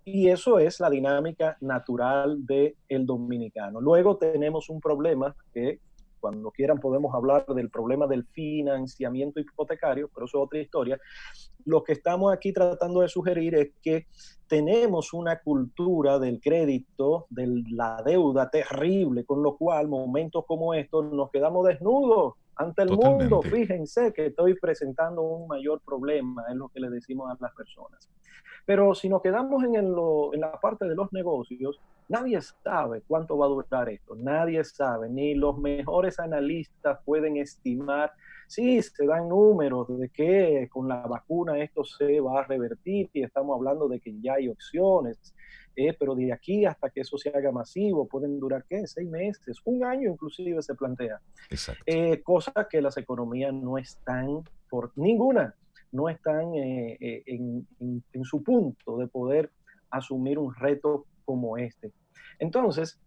Y 0.05 0.28
eso 0.28 0.59
es 0.59 0.81
la 0.81 0.88
dinámica 0.88 1.57
natural 1.61 2.47
del 2.47 2.76
el 2.88 3.07
dominicano. 3.07 3.81
Luego 3.81 4.17
tenemos 4.17 4.71
un 4.71 4.81
problema 4.81 5.35
que 5.52 5.81
cuando 6.19 6.50
quieran 6.50 6.78
podemos 6.78 7.14
hablar 7.14 7.47
del 7.47 7.71
problema 7.71 8.07
del 8.07 8.25
financiamiento 8.26 9.40
hipotecario, 9.40 10.11
pero 10.12 10.26
eso 10.26 10.38
es 10.38 10.45
otra 10.45 10.59
historia. 10.61 10.99
Lo 11.64 11.85
que 11.85 11.93
estamos 11.93 12.33
aquí 12.33 12.52
tratando 12.52 13.00
de 13.00 13.09
sugerir 13.09 13.55
es 13.55 13.71
que 13.83 14.07
tenemos 14.47 15.12
una 15.12 15.40
cultura 15.40 16.19
del 16.19 16.40
crédito, 16.40 17.26
de 17.31 17.62
la 17.71 18.02
deuda 18.05 18.50
terrible, 18.50 19.25
con 19.25 19.43
lo 19.43 19.57
cual 19.57 19.88
momentos 19.88 20.45
como 20.47 20.75
estos 20.75 21.12
nos 21.12 21.31
quedamos 21.31 21.67
desnudos 21.67 22.35
ante 22.59 22.83
el 22.83 22.88
Totalmente. 22.88 23.35
mundo. 23.35 23.43
Fíjense 23.43 24.12
que 24.12 24.27
estoy 24.27 24.55
presentando 24.55 25.23
un 25.23 25.47
mayor 25.47 25.81
problema, 25.81 26.45
es 26.50 26.57
lo 26.57 26.69
que 26.69 26.81
le 26.81 26.91
decimos 26.91 27.31
a 27.31 27.37
las 27.41 27.55
personas. 27.55 28.09
Pero 28.67 28.95
si 28.95 29.09
nos 29.09 29.23
quedamos 29.23 29.65
en, 29.65 29.77
el, 29.77 29.95
en, 30.35 30.41
la 30.41 30.53
parte 30.61 30.87
de 30.87 30.95
los 30.95 31.11
negocios, 31.12 31.81
nadie 32.09 32.41
sabe 32.41 33.03
cuánto 33.07 33.37
va 33.37 33.47
a 33.47 33.49
durar 33.49 33.88
esto, 33.88 34.15
nadie 34.17 34.65
sabe, 34.65 35.09
ni 35.09 35.35
los 35.35 35.59
mejores 35.59 36.19
analistas 36.19 36.99
pueden 37.05 37.37
estimar. 37.37 38.12
Sí, 38.47 38.81
se 38.81 39.05
dan 39.05 39.29
números 39.29 39.87
de 39.99 40.09
que 40.09 40.69
con 40.71 40.88
la 40.88 41.07
vacuna 41.07 41.59
esto 41.59 41.85
se 41.85 42.21
va 42.21 42.41
a 42.41 42.45
revertir 42.45 43.11
y 43.12 43.23
estamos 43.23 43.57
hablando 43.57 43.88
de 43.88 44.00
que 44.00 44.19
ya 44.21 44.35
hay 44.35 44.49
opciones, 44.49 45.35
eh, 45.77 45.95
pero 45.99 46.15
de 46.15 46.33
aquí 46.33 46.65
hasta 46.65 46.88
que 46.88 47.03
eso 47.03 47.19
se 47.19 47.29
haga 47.29 47.53
masivo 47.53 48.09
pueden 48.09 48.41
durar, 48.41 48.65
¿qué? 48.69 48.87
Seis 48.87 49.09
meses, 49.09 49.59
un 49.65 49.85
año 49.85 50.11
inclusive 50.11 50.62
se 50.62 50.75
plantea. 50.75 51.21
Eh, 51.85 52.23
cosa 52.23 52.67
que 52.71 52.81
las 52.81 52.97
economías 52.97 53.53
no 53.53 53.77
están 53.77 54.43
por 54.71 54.93
ninguna 54.97 55.55
no 55.93 56.09
están 56.09 56.55
eh, 56.55 56.97
eh, 57.00 57.23
en, 57.27 57.67
en, 57.81 58.05
en, 58.12 58.25
su 58.25 58.43
punto 58.43 58.99
de 58.99 59.07
poder 59.07 59.50
asumir 59.91 60.38
un 60.38 60.55
reto 60.55 61.07
como 61.28 61.58
este. 61.58 61.92
Entonces, 62.38 62.99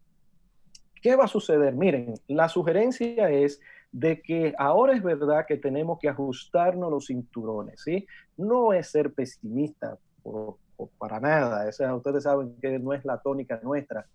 ¿qué 1.01 1.15
va 1.15 1.23
a 1.23 1.27
suceder? 1.27 1.73
Miren, 1.73 2.13
la 2.27 2.49
sugerencia 2.49 3.31
es 3.31 3.59
de 3.91 4.21
que 4.21 4.53
ahora 4.59 4.93
es 4.93 5.01
verdad 5.01 5.47
que 5.47 5.57
tenemos 5.57 5.97
que 5.97 6.07
ajustarnos 6.07 6.91
los 6.91 7.07
cinturones, 7.07 7.81
¿sí? 7.81 8.05
No 8.37 8.73
es 8.73 8.91
ser 8.91 9.11
pesimista 9.11 9.97
por, 10.21 10.57
por, 10.77 10.89
para 10.99 11.19
nada, 11.19 11.67
o 11.67 11.71
sea, 11.71 11.95
ustedes 11.95 12.21
saben 12.21 12.55
que 12.61 12.77
no 12.77 12.93
es 12.93 13.03
la 13.05 13.17
tónica 13.17 13.59
nuestra, 13.63 14.05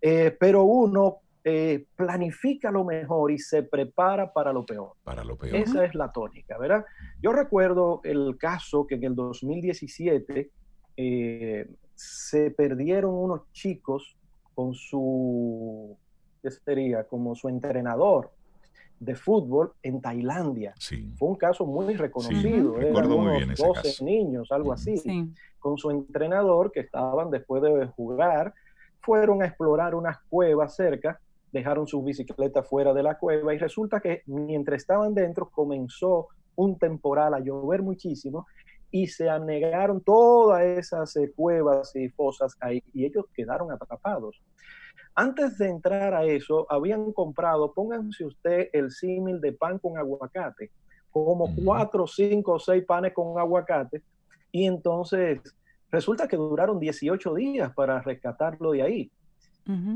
eh, 0.00 0.30
pero 0.38 0.62
uno 0.62 1.16
eh, 1.42 1.86
planifica 1.96 2.70
lo 2.70 2.84
mejor 2.84 3.32
y 3.32 3.40
se 3.40 3.64
prepara 3.64 4.32
para 4.32 4.52
lo 4.52 4.64
peor. 4.64 4.92
Para 5.02 5.24
lo 5.24 5.36
peor. 5.36 5.56
Esa 5.56 5.84
es 5.84 5.96
la 5.96 6.12
tónica, 6.12 6.56
¿verdad? 6.58 6.84
Yo 7.20 7.32
recuerdo 7.32 8.02
el 8.04 8.36
caso 8.38 8.86
que 8.86 8.94
en 8.94 9.02
el 9.02 9.16
2017 9.16 10.48
eh, 11.02 11.68
se 11.94 12.50
perdieron 12.50 13.14
unos 13.14 13.52
chicos 13.52 14.16
con 14.54 14.74
su 14.74 15.96
que 16.42 16.50
sería 16.50 17.04
como 17.04 17.34
su 17.34 17.48
entrenador 17.48 18.30
de 18.98 19.14
fútbol 19.14 19.72
en 19.82 20.00
Tailandia. 20.00 20.74
Fue 21.16 21.28
un 21.28 21.36
caso 21.36 21.66
muy 21.66 21.94
reconocido. 21.94 22.76
Sí, 22.78 22.86
Eran 22.86 23.10
unos 23.12 23.58
12 23.58 24.04
niños, 24.04 24.52
algo 24.52 24.72
así, 24.72 24.94
con 25.58 25.76
su 25.76 25.90
entrenador 25.90 26.70
que 26.70 26.80
estaban 26.80 27.30
después 27.30 27.62
de 27.62 27.86
jugar, 27.86 28.54
fueron 29.00 29.42
a 29.42 29.46
explorar 29.46 29.94
unas 29.94 30.18
cuevas 30.28 30.76
cerca, 30.76 31.20
dejaron 31.50 31.86
sus 31.86 32.04
bicicletas 32.04 32.66
fuera 32.66 32.94
de 32.94 33.02
la 33.02 33.18
cueva 33.18 33.54
y 33.54 33.58
resulta 33.58 34.00
que 34.00 34.22
mientras 34.26 34.82
estaban 34.82 35.14
dentro 35.14 35.50
comenzó 35.50 36.28
un 36.54 36.78
temporal 36.78 37.34
a 37.34 37.40
llover 37.40 37.82
muchísimo 37.82 38.46
y 38.92 39.06
se 39.06 39.28
anegaron 39.28 40.02
todas 40.02 40.62
esas 40.62 41.16
eh, 41.16 41.32
cuevas 41.34 41.96
y 41.96 42.10
fosas 42.10 42.54
ahí 42.60 42.84
y 42.92 43.06
ellos 43.06 43.24
quedaron 43.34 43.72
atrapados. 43.72 44.40
Antes 45.14 45.58
de 45.58 45.68
entrar 45.68 46.14
a 46.14 46.24
eso, 46.24 46.66
habían 46.70 47.12
comprado, 47.12 47.72
pónganse 47.72 48.24
usted 48.24 48.68
el 48.72 48.90
símil 48.90 49.40
de 49.40 49.52
pan 49.52 49.78
con 49.78 49.96
aguacate, 49.96 50.70
como 51.10 51.54
cuatro, 51.54 52.06
cinco 52.06 52.52
o 52.52 52.58
seis 52.58 52.84
panes 52.84 53.12
con 53.12 53.38
aguacate, 53.38 54.02
y 54.50 54.66
entonces 54.66 55.40
resulta 55.90 56.28
que 56.28 56.36
duraron 56.36 56.78
18 56.78 57.34
días 57.34 57.72
para 57.74 58.00
rescatarlo 58.00 58.72
de 58.72 58.82
ahí. 58.82 59.10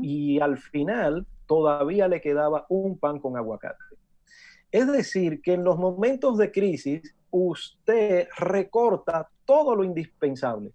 Y 0.01 0.39
al 0.39 0.57
final 0.57 1.27
todavía 1.45 2.07
le 2.07 2.21
quedaba 2.21 2.65
un 2.69 2.97
pan 2.97 3.19
con 3.19 3.35
aguacate. 3.35 3.83
Es 4.71 4.89
decir, 4.89 5.41
que 5.41 5.53
en 5.53 5.63
los 5.63 5.77
momentos 5.77 6.37
de 6.37 6.51
crisis 6.51 7.15
usted 7.31 8.27
recorta 8.37 9.29
todo 9.45 9.75
lo 9.75 9.83
indispensable 9.83 10.71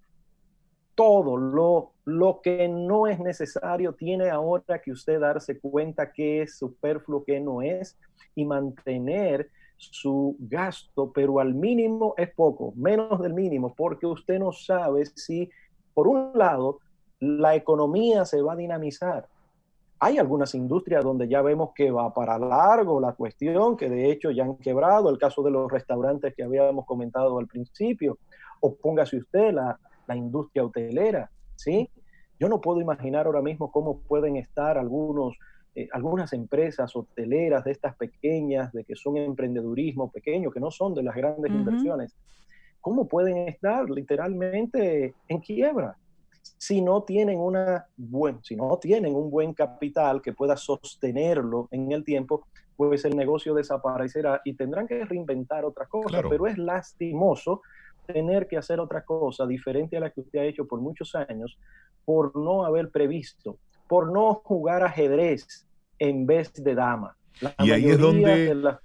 todo 0.95 1.37
lo, 1.37 1.93
lo 2.05 2.41
que 2.43 2.69
no 2.69 3.07
es 3.07 3.19
necesario, 3.19 3.95
tiene 3.95 4.31
ahora 4.31 4.81
que 4.81 4.93
usted 4.93 5.21
darse 5.21 5.59
cuenta 5.59 6.13
que 6.13 6.43
es 6.43 6.59
superfluo, 6.59 7.25
que 7.25 7.41
no 7.41 7.63
es, 7.63 7.99
y 8.35 8.45
mantener 8.45 9.49
su 9.77 10.37
gasto, 10.39 11.11
pero 11.13 11.41
al 11.41 11.55
mínimo 11.55 12.15
es 12.17 12.31
poco, 12.31 12.73
menos 12.77 13.21
del 13.21 13.35
mínimo, 13.35 13.75
porque 13.75 14.07
usted 14.07 14.39
no 14.39 14.53
sabe 14.53 15.07
si, 15.07 15.51
por 15.95 16.07
un 16.07 16.33
lado, 16.35 16.79
la 17.19 17.55
economía 17.55 18.25
se 18.25 18.43
va 18.43 18.53
a 18.53 18.57
dinamizar. 18.57 19.29
Hay 20.05 20.19
algunas 20.19 20.53
industrias 20.57 21.05
donde 21.05 21.29
ya 21.29 21.43
vemos 21.43 21.71
que 21.77 21.93
va 21.93 22.13
para 22.13 22.37
largo 22.37 23.01
la 23.01 23.13
cuestión, 23.13 23.77
que 23.77 23.89
de 23.89 24.11
hecho 24.11 24.33
ya 24.33 24.43
han 24.43 24.57
quebrado, 24.57 25.09
el 25.09 25.17
caso 25.17 25.45
de 25.45 25.53
los 25.53 25.71
restaurantes 25.71 26.35
que 26.35 26.43
habíamos 26.43 26.87
comentado 26.87 27.39
al 27.39 27.47
principio, 27.47 28.19
o 28.61 28.75
póngase 28.75 29.19
usted 29.19 29.53
la, 29.53 29.79
la 30.09 30.17
industria 30.17 30.65
hotelera, 30.65 31.31
¿sí? 31.55 31.89
Yo 32.41 32.49
no 32.49 32.61
puedo 32.61 32.81
imaginar 32.81 33.27
ahora 33.27 33.43
mismo 33.43 33.71
cómo 33.71 34.01
pueden 34.01 34.35
estar 34.35 34.77
algunos, 34.77 35.37
eh, 35.77 35.87
algunas 35.93 36.33
empresas 36.33 36.97
hoteleras 36.97 37.63
de 37.63 37.71
estas 37.71 37.95
pequeñas, 37.95 38.73
de 38.73 38.83
que 38.83 38.97
son 38.97 39.17
emprendedurismo 39.19 40.11
pequeño, 40.11 40.51
que 40.51 40.59
no 40.59 40.73
son 40.73 40.95
de 40.95 41.05
las 41.05 41.15
grandes 41.15 41.53
inversiones, 41.53 42.17
¿cómo 42.81 43.07
pueden 43.07 43.47
estar 43.47 43.89
literalmente 43.89 45.15
en 45.29 45.39
quiebra? 45.39 45.97
Si 46.59 46.81
no 46.81 47.03
tienen 47.03 47.39
una 47.39 47.87
buen, 47.97 48.43
si 48.43 48.57
no 48.57 48.79
tienen 48.79 49.15
un 49.15 49.31
buen 49.31 49.55
capital 49.55 50.21
que 50.21 50.33
pueda 50.33 50.57
sostenerlo 50.57 51.69
en 51.71 51.93
el 51.93 52.05
tiempo, 52.05 52.47
pues 52.77 53.05
el 53.05 53.17
negocio 53.17 53.55
desaparecerá 53.55 54.41
y 54.45 54.55
tendrán 54.55 54.87
que 54.87 55.05
reinventar 55.05 55.65
otra 55.65 55.87
cosa. 55.87 56.23
Pero 56.29 56.47
es 56.47 56.59
lastimoso 56.59 57.63
tener 58.07 58.49
que 58.49 58.57
hacer 58.57 58.81
otra 58.81 59.05
cosa 59.05 59.47
diferente 59.47 59.97
a 59.97 60.01
la 60.01 60.11
que 60.11 60.21
usted 60.21 60.41
ha 60.41 60.45
hecho 60.45 60.67
por 60.67 60.81
muchos 60.81 61.15
años 61.15 61.59
por 62.05 62.37
no 62.37 62.65
haber 62.65 62.91
previsto, 62.91 63.59
por 63.89 64.13
no 64.13 64.35
jugar 64.35 64.83
ajedrez 64.83 65.67
en 65.99 66.27
vez 66.27 66.53
de 66.55 66.75
dama. 66.75 67.17
y 67.61 67.71
ahí 67.71 67.89
es 67.89 67.99
donde, 67.99 68.79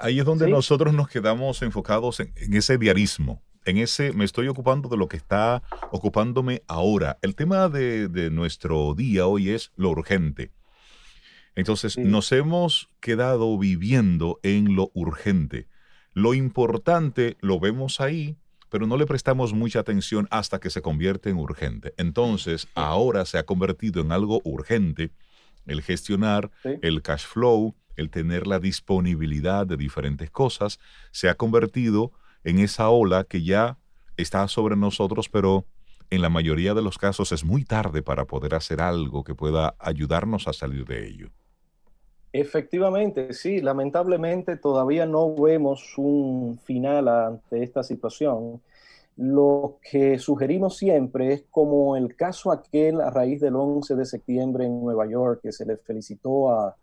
ahí 0.00 0.18
es 0.18 0.24
donde 0.24 0.48
nosotros 0.48 0.94
nos 0.94 1.08
quedamos 1.08 1.62
enfocados 1.62 2.20
en, 2.20 2.54
ese 2.54 2.78
diarismo, 2.78 3.42
en 3.64 3.78
ese 3.78 4.12
me 4.12 4.24
estoy 4.24 4.48
ocupando 4.48 4.88
de 4.88 4.96
lo 4.96 5.08
que 5.08 5.16
está 5.16 5.62
ocupándome 5.90 6.62
ahora. 6.66 7.18
El 7.22 7.34
tema 7.34 7.68
de, 7.68 8.30
nuestro 8.30 8.94
día 8.94 9.26
hoy 9.26 9.50
es 9.50 9.72
lo 9.76 9.90
urgente. 9.90 10.50
Entonces 11.54 11.98
nos 11.98 12.32
hemos 12.32 12.88
quedado 13.00 13.58
viviendo 13.58 14.40
en 14.42 14.74
lo 14.74 14.90
urgente. 14.94 15.68
Lo 16.14 16.34
importante 16.34 17.36
lo 17.40 17.60
vemos 17.60 18.00
ahí, 18.00 18.36
pero 18.70 18.86
no 18.86 18.96
le 18.96 19.06
prestamos 19.06 19.52
mucha 19.52 19.80
atención 19.80 20.26
hasta 20.30 20.58
que 20.58 20.70
se 20.70 20.82
convierte 20.82 21.30
en 21.30 21.36
urgente. 21.36 21.92
Entonces, 21.98 22.68
ahora 22.74 23.26
se 23.26 23.38
ha 23.38 23.44
convertido 23.44 24.00
en 24.00 24.12
algo 24.12 24.40
urgente 24.44 25.10
el 25.66 25.82
gestionar 25.82 26.50
el 26.64 27.02
cash 27.02 27.26
flow, 27.26 27.74
el 27.96 28.10
tener 28.10 28.46
la 28.46 28.58
disponibilidad 28.58 29.66
de 29.66 29.76
diferentes 29.76 30.30
cosas, 30.30 30.80
se 31.10 31.28
ha 31.28 31.34
convertido 31.34 32.12
en 32.44 32.58
esa 32.58 32.88
ola 32.90 33.24
que 33.24 33.42
ya 33.42 33.78
está 34.16 34.46
sobre 34.48 34.76
nosotros, 34.76 35.28
pero 35.28 35.64
en 36.10 36.22
la 36.22 36.28
mayoría 36.28 36.74
de 36.74 36.82
los 36.82 36.98
casos 36.98 37.32
es 37.32 37.44
muy 37.44 37.64
tarde 37.64 38.02
para 38.02 38.26
poder 38.26 38.54
hacer 38.54 38.80
algo 38.80 39.24
que 39.24 39.34
pueda 39.34 39.74
ayudarnos 39.78 40.46
a 40.46 40.52
salir 40.52 40.84
de 40.84 41.06
ello. 41.06 41.30
Efectivamente, 42.34 43.32
sí, 43.34 43.60
lamentablemente 43.60 44.56
todavía 44.56 45.06
no 45.06 45.34
vemos 45.34 45.94
un 45.98 46.58
final 46.64 47.08
ante 47.08 47.62
esta 47.62 47.82
situación. 47.82 48.62
Lo 49.16 49.78
que 49.90 50.18
sugerimos 50.18 50.78
siempre 50.78 51.34
es 51.34 51.44
como 51.50 51.96
el 51.96 52.16
caso 52.16 52.50
aquel 52.50 53.02
a 53.02 53.10
raíz 53.10 53.40
del 53.40 53.56
11 53.56 53.94
de 53.96 54.06
septiembre 54.06 54.64
en 54.64 54.80
Nueva 54.80 55.06
York, 55.06 55.40
que 55.42 55.52
se 55.52 55.66
le 55.66 55.76
felicitó 55.76 56.50
a, 56.50 56.74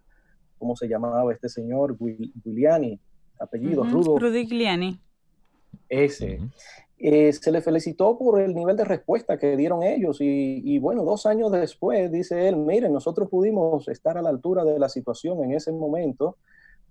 ¿cómo 0.60 0.76
se 0.76 0.88
llamaba 0.88 1.34
este 1.34 1.50
señor? 1.50 1.98
Giuliani, 1.98 3.00
apellido, 3.40 3.84
Rudo. 3.84 4.20
Rudy 4.20 4.46
Giuliani. 4.46 5.00
Ese. 5.88 6.40
Eh, 7.02 7.32
se 7.32 7.52
le 7.52 7.62
felicitó 7.62 8.18
por 8.18 8.42
el 8.42 8.54
nivel 8.54 8.76
de 8.76 8.84
respuesta 8.84 9.38
que 9.38 9.56
dieron 9.56 9.84
ellos 9.84 10.18
y, 10.20 10.78
bueno, 10.80 11.06
dos 11.06 11.26
años 11.26 11.50
después 11.50 12.12
dice 12.12 12.50
él, 12.50 12.58
miren, 12.58 12.92
nosotros 12.92 13.30
pudimos 13.30 13.88
estar 13.88 14.18
a 14.18 14.22
la 14.22 14.30
altura 14.30 14.66
de 14.66 14.78
la 14.78 14.90
situación 14.90 15.42
en 15.46 15.54
ese 15.54 15.72
momento 15.72 16.36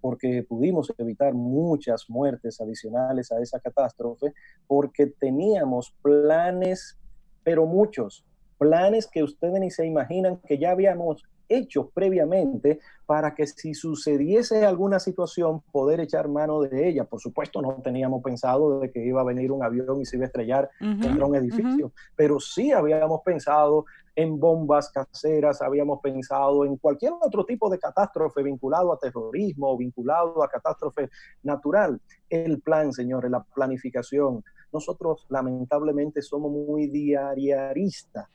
porque 0.00 0.44
pudimos 0.48 0.92
evitar 0.96 1.34
muchas 1.34 2.08
muertes 2.08 2.60
adicionales 2.60 3.32
a 3.32 3.40
esa 3.40 3.60
catástrofe, 3.60 4.32
porque 4.66 5.06
teníamos 5.06 5.92
planes, 6.00 6.96
pero 7.42 7.66
muchos, 7.66 8.24
planes 8.58 9.06
que 9.06 9.22
ustedes 9.22 9.60
ni 9.60 9.70
se 9.70 9.84
imaginan 9.84 10.38
que 10.38 10.56
ya 10.56 10.70
habíamos 10.70 11.24
hecho 11.48 11.90
previamente 11.90 12.80
para 13.06 13.34
que 13.34 13.46
si 13.46 13.74
sucediese 13.74 14.66
alguna 14.66 14.98
situación 14.98 15.62
poder 15.72 16.00
echar 16.00 16.28
mano 16.28 16.61
de 16.61 16.88
ella. 16.88 17.04
Por 17.04 17.20
supuesto, 17.20 17.62
no 17.62 17.80
teníamos 17.82 18.22
pensado 18.22 18.80
de 18.80 18.90
que 18.90 19.04
iba 19.04 19.20
a 19.20 19.24
venir 19.24 19.50
un 19.50 19.62
avión 19.62 20.00
y 20.00 20.04
se 20.04 20.16
iba 20.16 20.24
a 20.24 20.26
estrellar 20.26 20.70
contra 20.78 21.26
un 21.26 21.37
edificio, 21.37 21.92
pero 22.14 22.38
sí 22.38 22.72
habíamos 22.72 23.22
pensado 23.22 23.87
en 24.14 24.38
bombas 24.38 24.90
caseras, 24.90 25.62
habíamos 25.62 26.00
pensado 26.00 26.64
en 26.64 26.76
cualquier 26.76 27.12
otro 27.20 27.44
tipo 27.44 27.70
de 27.70 27.78
catástrofe 27.78 28.42
vinculado 28.42 28.92
a 28.92 28.98
terrorismo 28.98 29.70
o 29.70 29.76
vinculado 29.78 30.42
a 30.42 30.48
catástrofe 30.48 31.08
natural. 31.44 32.00
El 32.28 32.61
plan, 32.61 32.92
señores, 32.92 33.30
la 33.30 33.44
planificación. 33.44 34.42
Nosotros 34.72 35.24
lamentablemente 35.28 36.20
somos 36.20 36.50
muy 36.50 36.88
diariaristas 36.88 38.26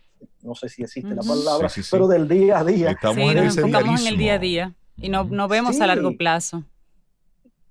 no 0.42 0.56
sé 0.56 0.70
si 0.70 0.84
existe 0.84 1.14
la 1.14 1.22
palabra, 1.22 1.70
pero 1.92 2.08
del 2.08 2.28
día 2.28 2.60
a 2.60 2.64
día. 2.64 2.92
Estamos 2.92 3.18
en, 3.18 3.46
nos 3.46 3.58
enfocamos 3.58 4.02
en 4.02 4.08
el 4.08 4.18
día 4.18 4.34
a 4.36 4.40
día 4.40 4.76
y 4.98 5.10
no, 5.10 5.24
no 5.24 5.48
vemos 5.48 5.80
a 5.82 5.88
largo 5.88 6.16
plazo. 6.18 6.64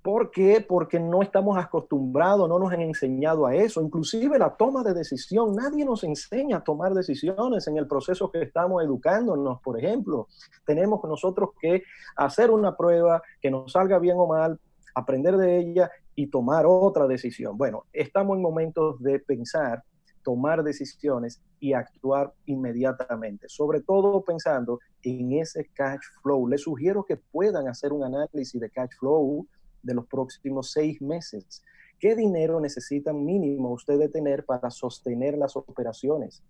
¿Por 0.03 0.33
qué? 0.33 0.65
Porque 0.67 0.99
no 0.99 1.23
estamos 1.23 1.57
acostumbrados, 1.57 2.49
no 2.49 2.59
nos 2.59 2.73
han 2.73 2.81
enseñado 2.81 3.47
a 3.47 3.55
eso. 3.55 3.81
Inclusive 3.81 4.37
la 4.37 4.57
toma 4.57 4.83
de 4.83 4.95
decisión, 4.95 5.55
nadie 5.55 5.85
nos 5.85 6.03
enseña 6.03 6.57
a 6.57 6.65
tomar 6.65 6.93
decisiones 6.93 7.69
en 7.69 7.77
el 7.77 7.87
proceso 7.87 8.29
que 8.29 8.43
estamos 8.43 8.83
educándonos. 8.83 9.61
Por 9.61 9.79
ejemplo, 9.79 10.27
tenemos 10.67 11.01
nosotros 11.05 11.51
que 11.61 11.85
hacer 12.17 12.51
una 12.51 12.77
prueba 12.77 13.23
que 13.41 13.53
nos 13.53 13.71
salga 13.71 14.01
bien 14.01 14.17
o 14.19 14.27
mal, 14.27 14.59
aprender 14.93 15.37
de 15.37 15.59
ella 15.59 15.91
y 16.17 16.27
tomar 16.27 16.65
otra 16.67 17.07
decisión. 17.07 17.57
Bueno, 17.57 17.85
estamos 17.93 18.37
en 18.37 18.43
momentos 18.43 19.01
de 19.01 19.21
pensar 19.21 19.85
tomar 20.23 20.63
decisiones 20.63 21.41
y 21.61 21.73
actuar 21.73 22.33
inmediatamente, 22.47 23.49
sobre 23.49 23.81
todo 23.81 24.23
pensando 24.23 24.79
en 25.03 25.33
ese 25.33 25.69
cash 25.75 26.01
flow. 26.23 26.49
Les 26.49 26.63
sugiero 26.63 27.05
que 27.05 27.17
puedan 27.17 27.69
hacer 27.69 27.93
un 27.93 28.05
análisis 28.05 28.61
de 28.61 28.71
cash 28.71 28.91
flow 28.99 29.47
de 29.83 29.95
los 29.95 30.07
próximos 30.07 30.71
seis 30.71 31.01
meses. 31.01 31.63
¿Qué 31.99 32.17
dinero 32.17 32.61
necesitan 32.61 33.25
mínimo 33.25 33.71
ustedes 33.71 34.11
tener 34.11 34.45
para 34.45 34.71
sostener 34.71 35.39
las 35.39 35.57
operaciones? 35.57 36.43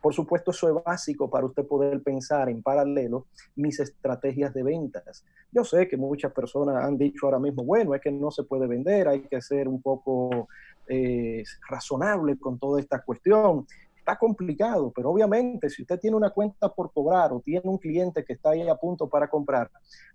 Por 0.00 0.14
supuesto, 0.14 0.50
eso 0.50 0.68
es 0.68 0.84
básico 0.84 1.28
para 1.28 1.44
usted 1.46 1.66
poder 1.66 2.02
pensar 2.02 2.48
en 2.48 2.62
paralelo 2.62 3.26
mis 3.54 3.80
estrategias 3.80 4.54
de 4.54 4.62
ventas. 4.62 5.24
Yo 5.52 5.62
sé 5.64 5.88
que 5.88 5.96
muchas 5.96 6.32
personas 6.32 6.82
han 6.82 6.96
dicho 6.96 7.26
ahora 7.26 7.38
mismo, 7.38 7.64
bueno, 7.64 7.94
es 7.94 8.00
que 8.00 8.10
no 8.10 8.30
se 8.30 8.44
puede 8.44 8.66
vender, 8.66 9.08
hay 9.08 9.22
que 9.22 9.42
ser 9.42 9.68
un 9.68 9.82
poco 9.82 10.48
eh, 10.90 11.44
razonable 11.68 12.36
con 12.38 12.58
toda 12.58 12.80
esta 12.80 13.00
cuestión. 13.02 13.66
está 13.96 14.18
complicado, 14.18 14.92
pero 14.94 15.10
obviamente 15.10 15.70
si 15.70 15.82
usted 15.82 16.00
tiene 16.00 16.16
una 16.16 16.30
cuenta 16.30 16.68
por 16.74 16.92
cobrar 16.92 17.32
o 17.32 17.40
tiene 17.40 17.62
un 17.64 17.78
cliente 17.78 18.24
que 18.24 18.32
está 18.32 18.50
ahí 18.50 18.68
a 18.68 18.74
punto 18.74 19.08
para 19.08 19.28
comprar, 19.28 19.70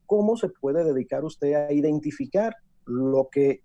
¿cómo 0.05 0.35
se 0.35 0.49
puede 0.49 0.83
dedicar 0.83 1.23
usted 1.23 1.53
a 1.53 1.71
identificar 1.71 2.55
lo 2.85 3.29
que 3.31 3.61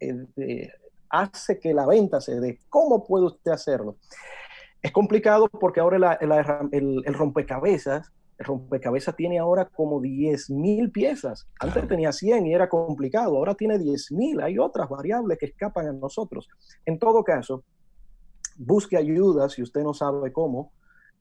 eh, 0.00 0.70
hace 1.08 1.58
que 1.58 1.74
la 1.74 1.86
venta 1.86 2.20
se 2.20 2.38
dé? 2.38 2.60
¿Cómo 2.68 3.04
puede 3.04 3.26
usted 3.26 3.50
hacerlo? 3.50 3.96
Es 4.80 4.92
complicado 4.92 5.48
porque 5.48 5.80
ahora 5.80 6.18
el, 6.20 7.04
rompecabezas 7.14 8.12
el 8.42 8.46
rompecabezas 8.46 9.14
tiene 9.14 9.38
ahora 9.38 9.66
como 9.66 10.00
10 10.00 10.50
mil 10.50 10.90
piezas. 10.90 11.48
Antes 11.60 11.86
tenía 11.86 12.12
100 12.12 12.46
y 12.46 12.54
era 12.54 12.68
complicado, 12.68 13.36
ahora 13.36 13.54
tiene 13.54 13.78
10 13.78 14.12
mil. 14.12 14.40
Hay 14.40 14.58
otras 14.58 14.88
variables 14.88 15.38
que 15.38 15.46
escapan 15.46 15.86
a 15.86 15.92
nosotros. 15.92 16.48
En 16.84 16.98
todo 16.98 17.22
caso, 17.22 17.64
busque 18.58 18.96
ayuda 18.96 19.48
si 19.48 19.62
usted 19.62 19.82
no 19.82 19.94
sabe 19.94 20.32
cómo, 20.32 20.72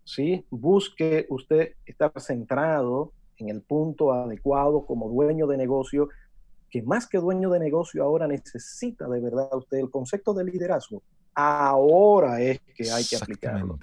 ¿sí? 0.04 0.46
busque 0.50 1.28
usted 1.30 1.74
estar 1.86 2.12
centrado 2.20 3.14
en 3.38 3.50
el 3.50 3.62
punto 3.62 4.12
adecuado 4.12 4.86
como 4.86 5.10
dueño 5.10 5.48
de 5.48 5.58
negocio, 5.58 6.10
que 6.70 6.82
más 6.82 7.08
que 7.08 7.20
dueño 7.20 7.50
de 7.50 7.60
negocio 7.60 8.04
ahora 8.04 8.28
necesita 8.28 9.08
de 9.08 9.20
verdad 9.20 9.50
usted 9.56 9.78
el 9.78 9.92
concepto 9.92 10.34
de 10.34 10.46
liderazgo. 10.46 11.04
Ahora 11.34 12.42
es 12.42 12.60
que 12.76 12.92
hay 12.92 13.06
que 13.06 13.16
aplicarlo. 13.16 13.80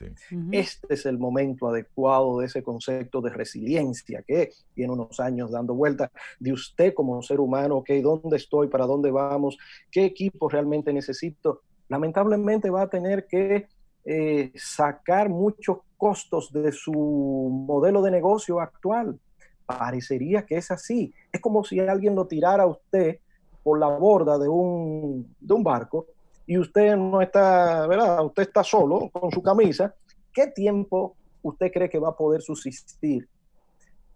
Este 0.53 0.95
es 0.95 1.07
el 1.07 1.19
momento 1.19 1.69
adecuado 1.69 2.41
de 2.41 2.47
ese 2.47 2.63
concepto 2.63 3.21
de 3.21 3.31
resiliencia 3.31 4.23
que 4.23 4.51
tiene 4.75 4.93
unos 4.93 5.19
años 5.19 5.51
dando 5.51 5.75
vuelta 5.75 6.11
de 6.39 6.53
usted 6.53 6.93
como 6.93 7.23
ser 7.23 7.41
humano, 7.41 7.77
ok, 7.79 7.91
¿dónde 8.03 8.37
estoy? 8.37 8.69
¿Para 8.69 8.87
dónde 8.87 9.11
vamos? 9.11 9.57
¿Qué 9.91 10.05
equipo 10.05 10.49
realmente 10.49 10.93
necesito? 10.93 11.63
lamentablemente 11.89 12.71
va 12.71 12.83
a 12.83 12.89
tener 12.89 13.27
que 13.27 13.67
eh, 14.05 14.53
sacar 14.55 15.29
muchos 15.29 15.79
costos 15.97 16.53
de 16.53 16.71
su 16.73 16.93
modelo 16.93 18.03
de 18.03 18.11
negocio 18.11 18.61
actual. 18.61 19.19
Parecería 19.67 20.47
que 20.47 20.57
es 20.57 20.71
así. 20.71 21.13
Es 21.33 21.41
como 21.41 21.65
si 21.65 21.81
alguien 21.81 22.15
lo 22.15 22.27
tirara 22.27 22.63
a 22.63 22.67
usted 22.67 23.19
por 23.63 23.79
la 23.79 23.89
borda 23.89 24.39
de 24.39 24.49
un, 24.49 25.35
de 25.41 25.55
un 25.55 25.63
barco 25.63 26.07
y 26.49 26.57
usted 26.57 26.97
no 26.97 27.21
está, 27.21 27.87
¿verdad? 27.87 28.25
Usted 28.25 28.45
está 28.45 28.65
solo 28.65 29.11
con 29.11 29.31
su 29.31 29.43
camisa. 29.43 29.95
¿Qué 30.33 30.47
tiempo 30.47 31.15
usted 31.43 31.71
cree 31.71 31.91
que 31.91 31.99
va 31.99 32.09
a 32.09 32.17
poder 32.17 32.41
subsistir 32.41 33.29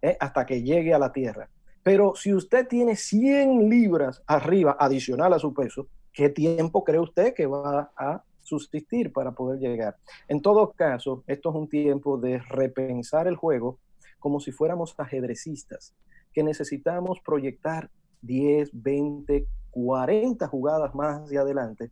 eh, 0.01 0.17
hasta 0.19 0.47
que 0.47 0.63
llegue 0.63 0.95
a 0.95 0.99
la 0.99 1.13
tierra? 1.13 1.51
Pero 1.83 2.15
si 2.15 2.33
usted 2.33 2.67
tiene 2.67 2.97
100 2.97 3.69
libras 3.69 4.23
arriba 4.27 4.79
adicional 4.81 5.35
a 5.35 5.39
su 5.39 5.53
peso, 5.53 5.89
¿qué 6.11 6.31
tiempo 6.31 6.83
cree 6.85 7.01
usted 7.01 7.35
que 7.35 7.45
va 7.45 7.93
a 7.95 8.25
subsistir 8.41 9.13
para 9.13 9.33
poder 9.33 9.61
llegar? 9.61 9.97
En 10.27 10.41
todo 10.41 10.73
caso, 10.73 11.25
esto 11.27 11.51
es 11.51 11.55
un 11.55 11.69
tiempo 11.69 12.17
de 12.17 12.39
repensar 12.39 13.27
el 13.27 13.37
juego 13.37 13.79
como 14.19 14.41
si 14.41 14.53
fuéramos 14.53 14.95
ajedrecistas, 14.97 15.95
que 16.33 16.43
necesitamos 16.43 17.21
proyectar 17.21 17.91
10, 18.23 18.71
20, 18.73 19.47
40 19.71 20.47
jugadas 20.47 20.95
más 20.95 21.25
hacia 21.25 21.43
adelante 21.43 21.91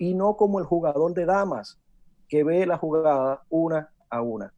y 0.00 0.14
no 0.14 0.34
como 0.34 0.58
el 0.58 0.64
jugador 0.64 1.12
de 1.12 1.26
damas 1.26 1.78
que 2.26 2.42
ve 2.42 2.64
la 2.64 2.78
jugada 2.78 3.42
una 3.50 3.90
a 4.08 4.22
una. 4.22 4.50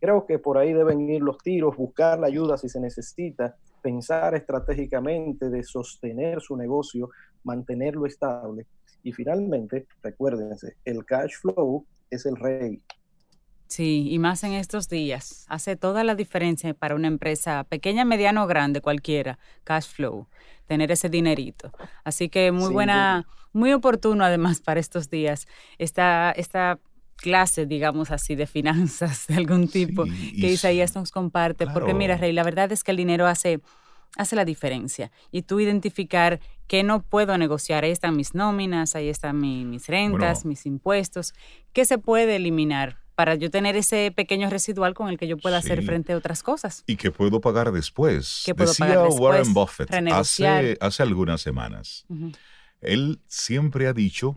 Creo 0.00 0.24
que 0.24 0.38
por 0.38 0.56
ahí 0.56 0.72
deben 0.72 1.06
ir 1.10 1.20
los 1.20 1.36
tiros, 1.38 1.76
buscar 1.76 2.18
la 2.18 2.28
ayuda 2.28 2.56
si 2.56 2.70
se 2.70 2.80
necesita, 2.80 3.54
pensar 3.82 4.34
estratégicamente 4.34 5.50
de 5.50 5.62
sostener 5.62 6.40
su 6.40 6.56
negocio, 6.56 7.10
mantenerlo 7.44 8.06
estable. 8.06 8.66
Y 9.02 9.12
finalmente, 9.12 9.86
recuérdense, 10.02 10.76
el 10.86 11.04
cash 11.04 11.34
flow 11.38 11.84
es 12.08 12.24
el 12.24 12.36
rey. 12.36 12.82
Sí, 13.68 14.08
y 14.10 14.18
más 14.18 14.42
en 14.44 14.54
estos 14.54 14.88
días. 14.88 15.44
Hace 15.48 15.76
toda 15.76 16.02
la 16.02 16.14
diferencia 16.14 16.72
para 16.72 16.94
una 16.94 17.06
empresa 17.06 17.64
pequeña, 17.64 18.04
mediana 18.04 18.42
o 18.42 18.46
grande, 18.46 18.80
cualquiera, 18.80 19.38
cash 19.64 19.86
flow, 19.86 20.26
tener 20.66 20.90
ese 20.90 21.10
dinerito. 21.10 21.70
Así 22.02 22.30
que 22.30 22.50
muy 22.50 22.72
buena, 22.72 23.26
muy 23.52 23.72
oportuno 23.72 24.24
además 24.24 24.60
para 24.60 24.80
estos 24.80 25.10
días 25.10 25.46
esta, 25.76 26.32
esta 26.32 26.78
clase, 27.16 27.66
digamos 27.66 28.10
así, 28.10 28.36
de 28.36 28.46
finanzas 28.46 29.26
de 29.26 29.36
algún 29.36 29.68
tipo 29.68 30.04
que 30.04 30.50
Isaías 30.50 30.94
nos 30.94 31.10
comparte. 31.10 31.66
Porque 31.66 31.92
mira, 31.92 32.16
Rey, 32.16 32.32
la 32.32 32.44
verdad 32.44 32.72
es 32.72 32.82
que 32.82 32.92
el 32.92 32.96
dinero 32.96 33.26
hace 33.26 33.60
hace 34.16 34.36
la 34.36 34.44
diferencia. 34.44 35.10
Y 35.30 35.42
tú 35.42 35.60
identificar 35.60 36.40
que 36.66 36.82
no 36.82 37.02
puedo 37.02 37.36
negociar, 37.36 37.84
ahí 37.84 37.90
están 37.90 38.16
mis 38.16 38.34
nóminas, 38.34 38.94
ahí 38.94 39.08
están 39.08 39.38
mis 39.38 39.86
rentas, 39.86 40.44
mis 40.44 40.66
impuestos, 40.66 41.34
¿qué 41.72 41.84
se 41.84 41.98
puede 41.98 42.36
eliminar? 42.36 42.98
Para 43.18 43.34
yo 43.34 43.50
tener 43.50 43.74
ese 43.74 44.12
pequeño 44.14 44.48
residual 44.48 44.94
con 44.94 45.08
el 45.08 45.18
que 45.18 45.26
yo 45.26 45.38
pueda 45.38 45.58
hacer 45.58 45.82
frente 45.82 46.12
a 46.12 46.16
otras 46.16 46.44
cosas. 46.44 46.84
Y 46.86 46.94
que 46.94 47.10
puedo 47.10 47.40
pagar 47.40 47.72
después. 47.72 48.44
Decía 48.46 49.02
Warren 49.08 49.52
Buffett 49.52 49.92
hace, 50.12 50.78
hace, 50.80 51.02
algunas 51.02 51.40
semanas. 51.40 52.06
Él 52.80 53.20
siempre 53.26 53.88
ha 53.88 53.92
dicho 53.92 54.36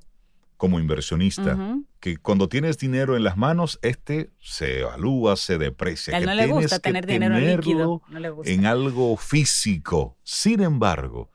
como 0.57 0.79
inversionista, 0.79 1.77
que 1.99 2.17
cuando 2.17 2.49
tienes 2.49 2.79
dinero 2.79 3.15
en 3.15 3.23
las 3.23 3.37
manos, 3.37 3.77
este 3.83 4.31
se 4.39 4.79
evalúa, 4.79 5.35
se 5.35 5.59
deprecia. 5.59 6.15
A 6.15 6.17
él 6.17 6.25
no 6.25 6.33
le 6.33 6.47
gusta 6.47 6.79
tener 6.79 7.05
dinero 7.05 7.37
líquido. 7.37 8.01
En 8.45 8.65
algo 8.65 9.15
físico. 9.15 10.17
Sin 10.23 10.59
embargo, 10.59 11.29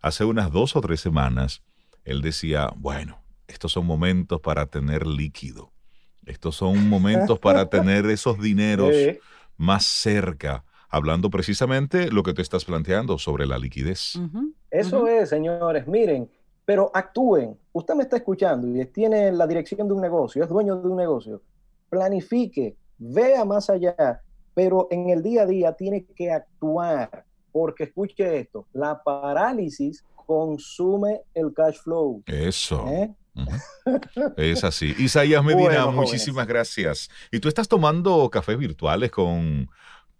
hace 0.00 0.24
unas 0.24 0.50
dos 0.50 0.74
o 0.76 0.80
tres 0.80 1.00
semanas, 1.02 1.60
él 2.04 2.22
decía, 2.22 2.70
bueno, 2.74 3.22
estos 3.48 3.72
son 3.72 3.84
momentos 3.84 4.40
para 4.40 4.64
tener 4.64 5.06
líquido. 5.06 5.75
Estos 6.26 6.56
son 6.56 6.88
momentos 6.88 7.38
para 7.38 7.70
tener 7.70 8.04
esos 8.06 8.40
dineros 8.40 8.92
más 9.56 9.86
cerca, 9.86 10.64
hablando 10.88 11.30
precisamente 11.30 12.10
lo 12.10 12.22
que 12.22 12.34
te 12.34 12.42
estás 12.42 12.64
planteando 12.64 13.16
sobre 13.18 13.46
la 13.46 13.58
liquidez. 13.58 14.18
Eso 14.70 15.06
es, 15.06 15.28
señores. 15.28 15.86
Miren, 15.86 16.28
pero 16.64 16.90
actúen. 16.92 17.56
Usted 17.72 17.94
me 17.94 18.02
está 18.02 18.16
escuchando 18.16 18.66
y 18.66 18.84
tiene 18.86 19.30
la 19.32 19.46
dirección 19.46 19.86
de 19.86 19.94
un 19.94 20.00
negocio, 20.02 20.42
es 20.42 20.48
dueño 20.48 20.76
de 20.76 20.88
un 20.88 20.96
negocio. 20.96 21.40
Planifique, 21.88 22.76
vea 22.98 23.44
más 23.44 23.70
allá, 23.70 24.20
pero 24.52 24.88
en 24.90 25.08
el 25.08 25.22
día 25.22 25.42
a 25.42 25.46
día 25.46 25.72
tiene 25.72 26.04
que 26.04 26.32
actuar, 26.32 27.24
porque 27.52 27.84
escuche 27.84 28.40
esto, 28.40 28.66
la 28.72 29.00
parálisis 29.00 30.04
consume 30.26 31.22
el 31.34 31.54
cash 31.54 31.78
flow. 31.78 32.22
Eso. 32.26 32.84
¿Eh? 32.88 33.14
Es 34.36 34.64
así. 34.64 34.94
Isaías 34.98 35.44
Medina, 35.44 35.86
muchísimas 35.86 36.46
gracias. 36.46 37.08
Y 37.30 37.40
tú 37.40 37.48
estás 37.48 37.68
tomando 37.68 38.28
cafés 38.30 38.58
virtuales 38.58 39.10
con 39.10 39.68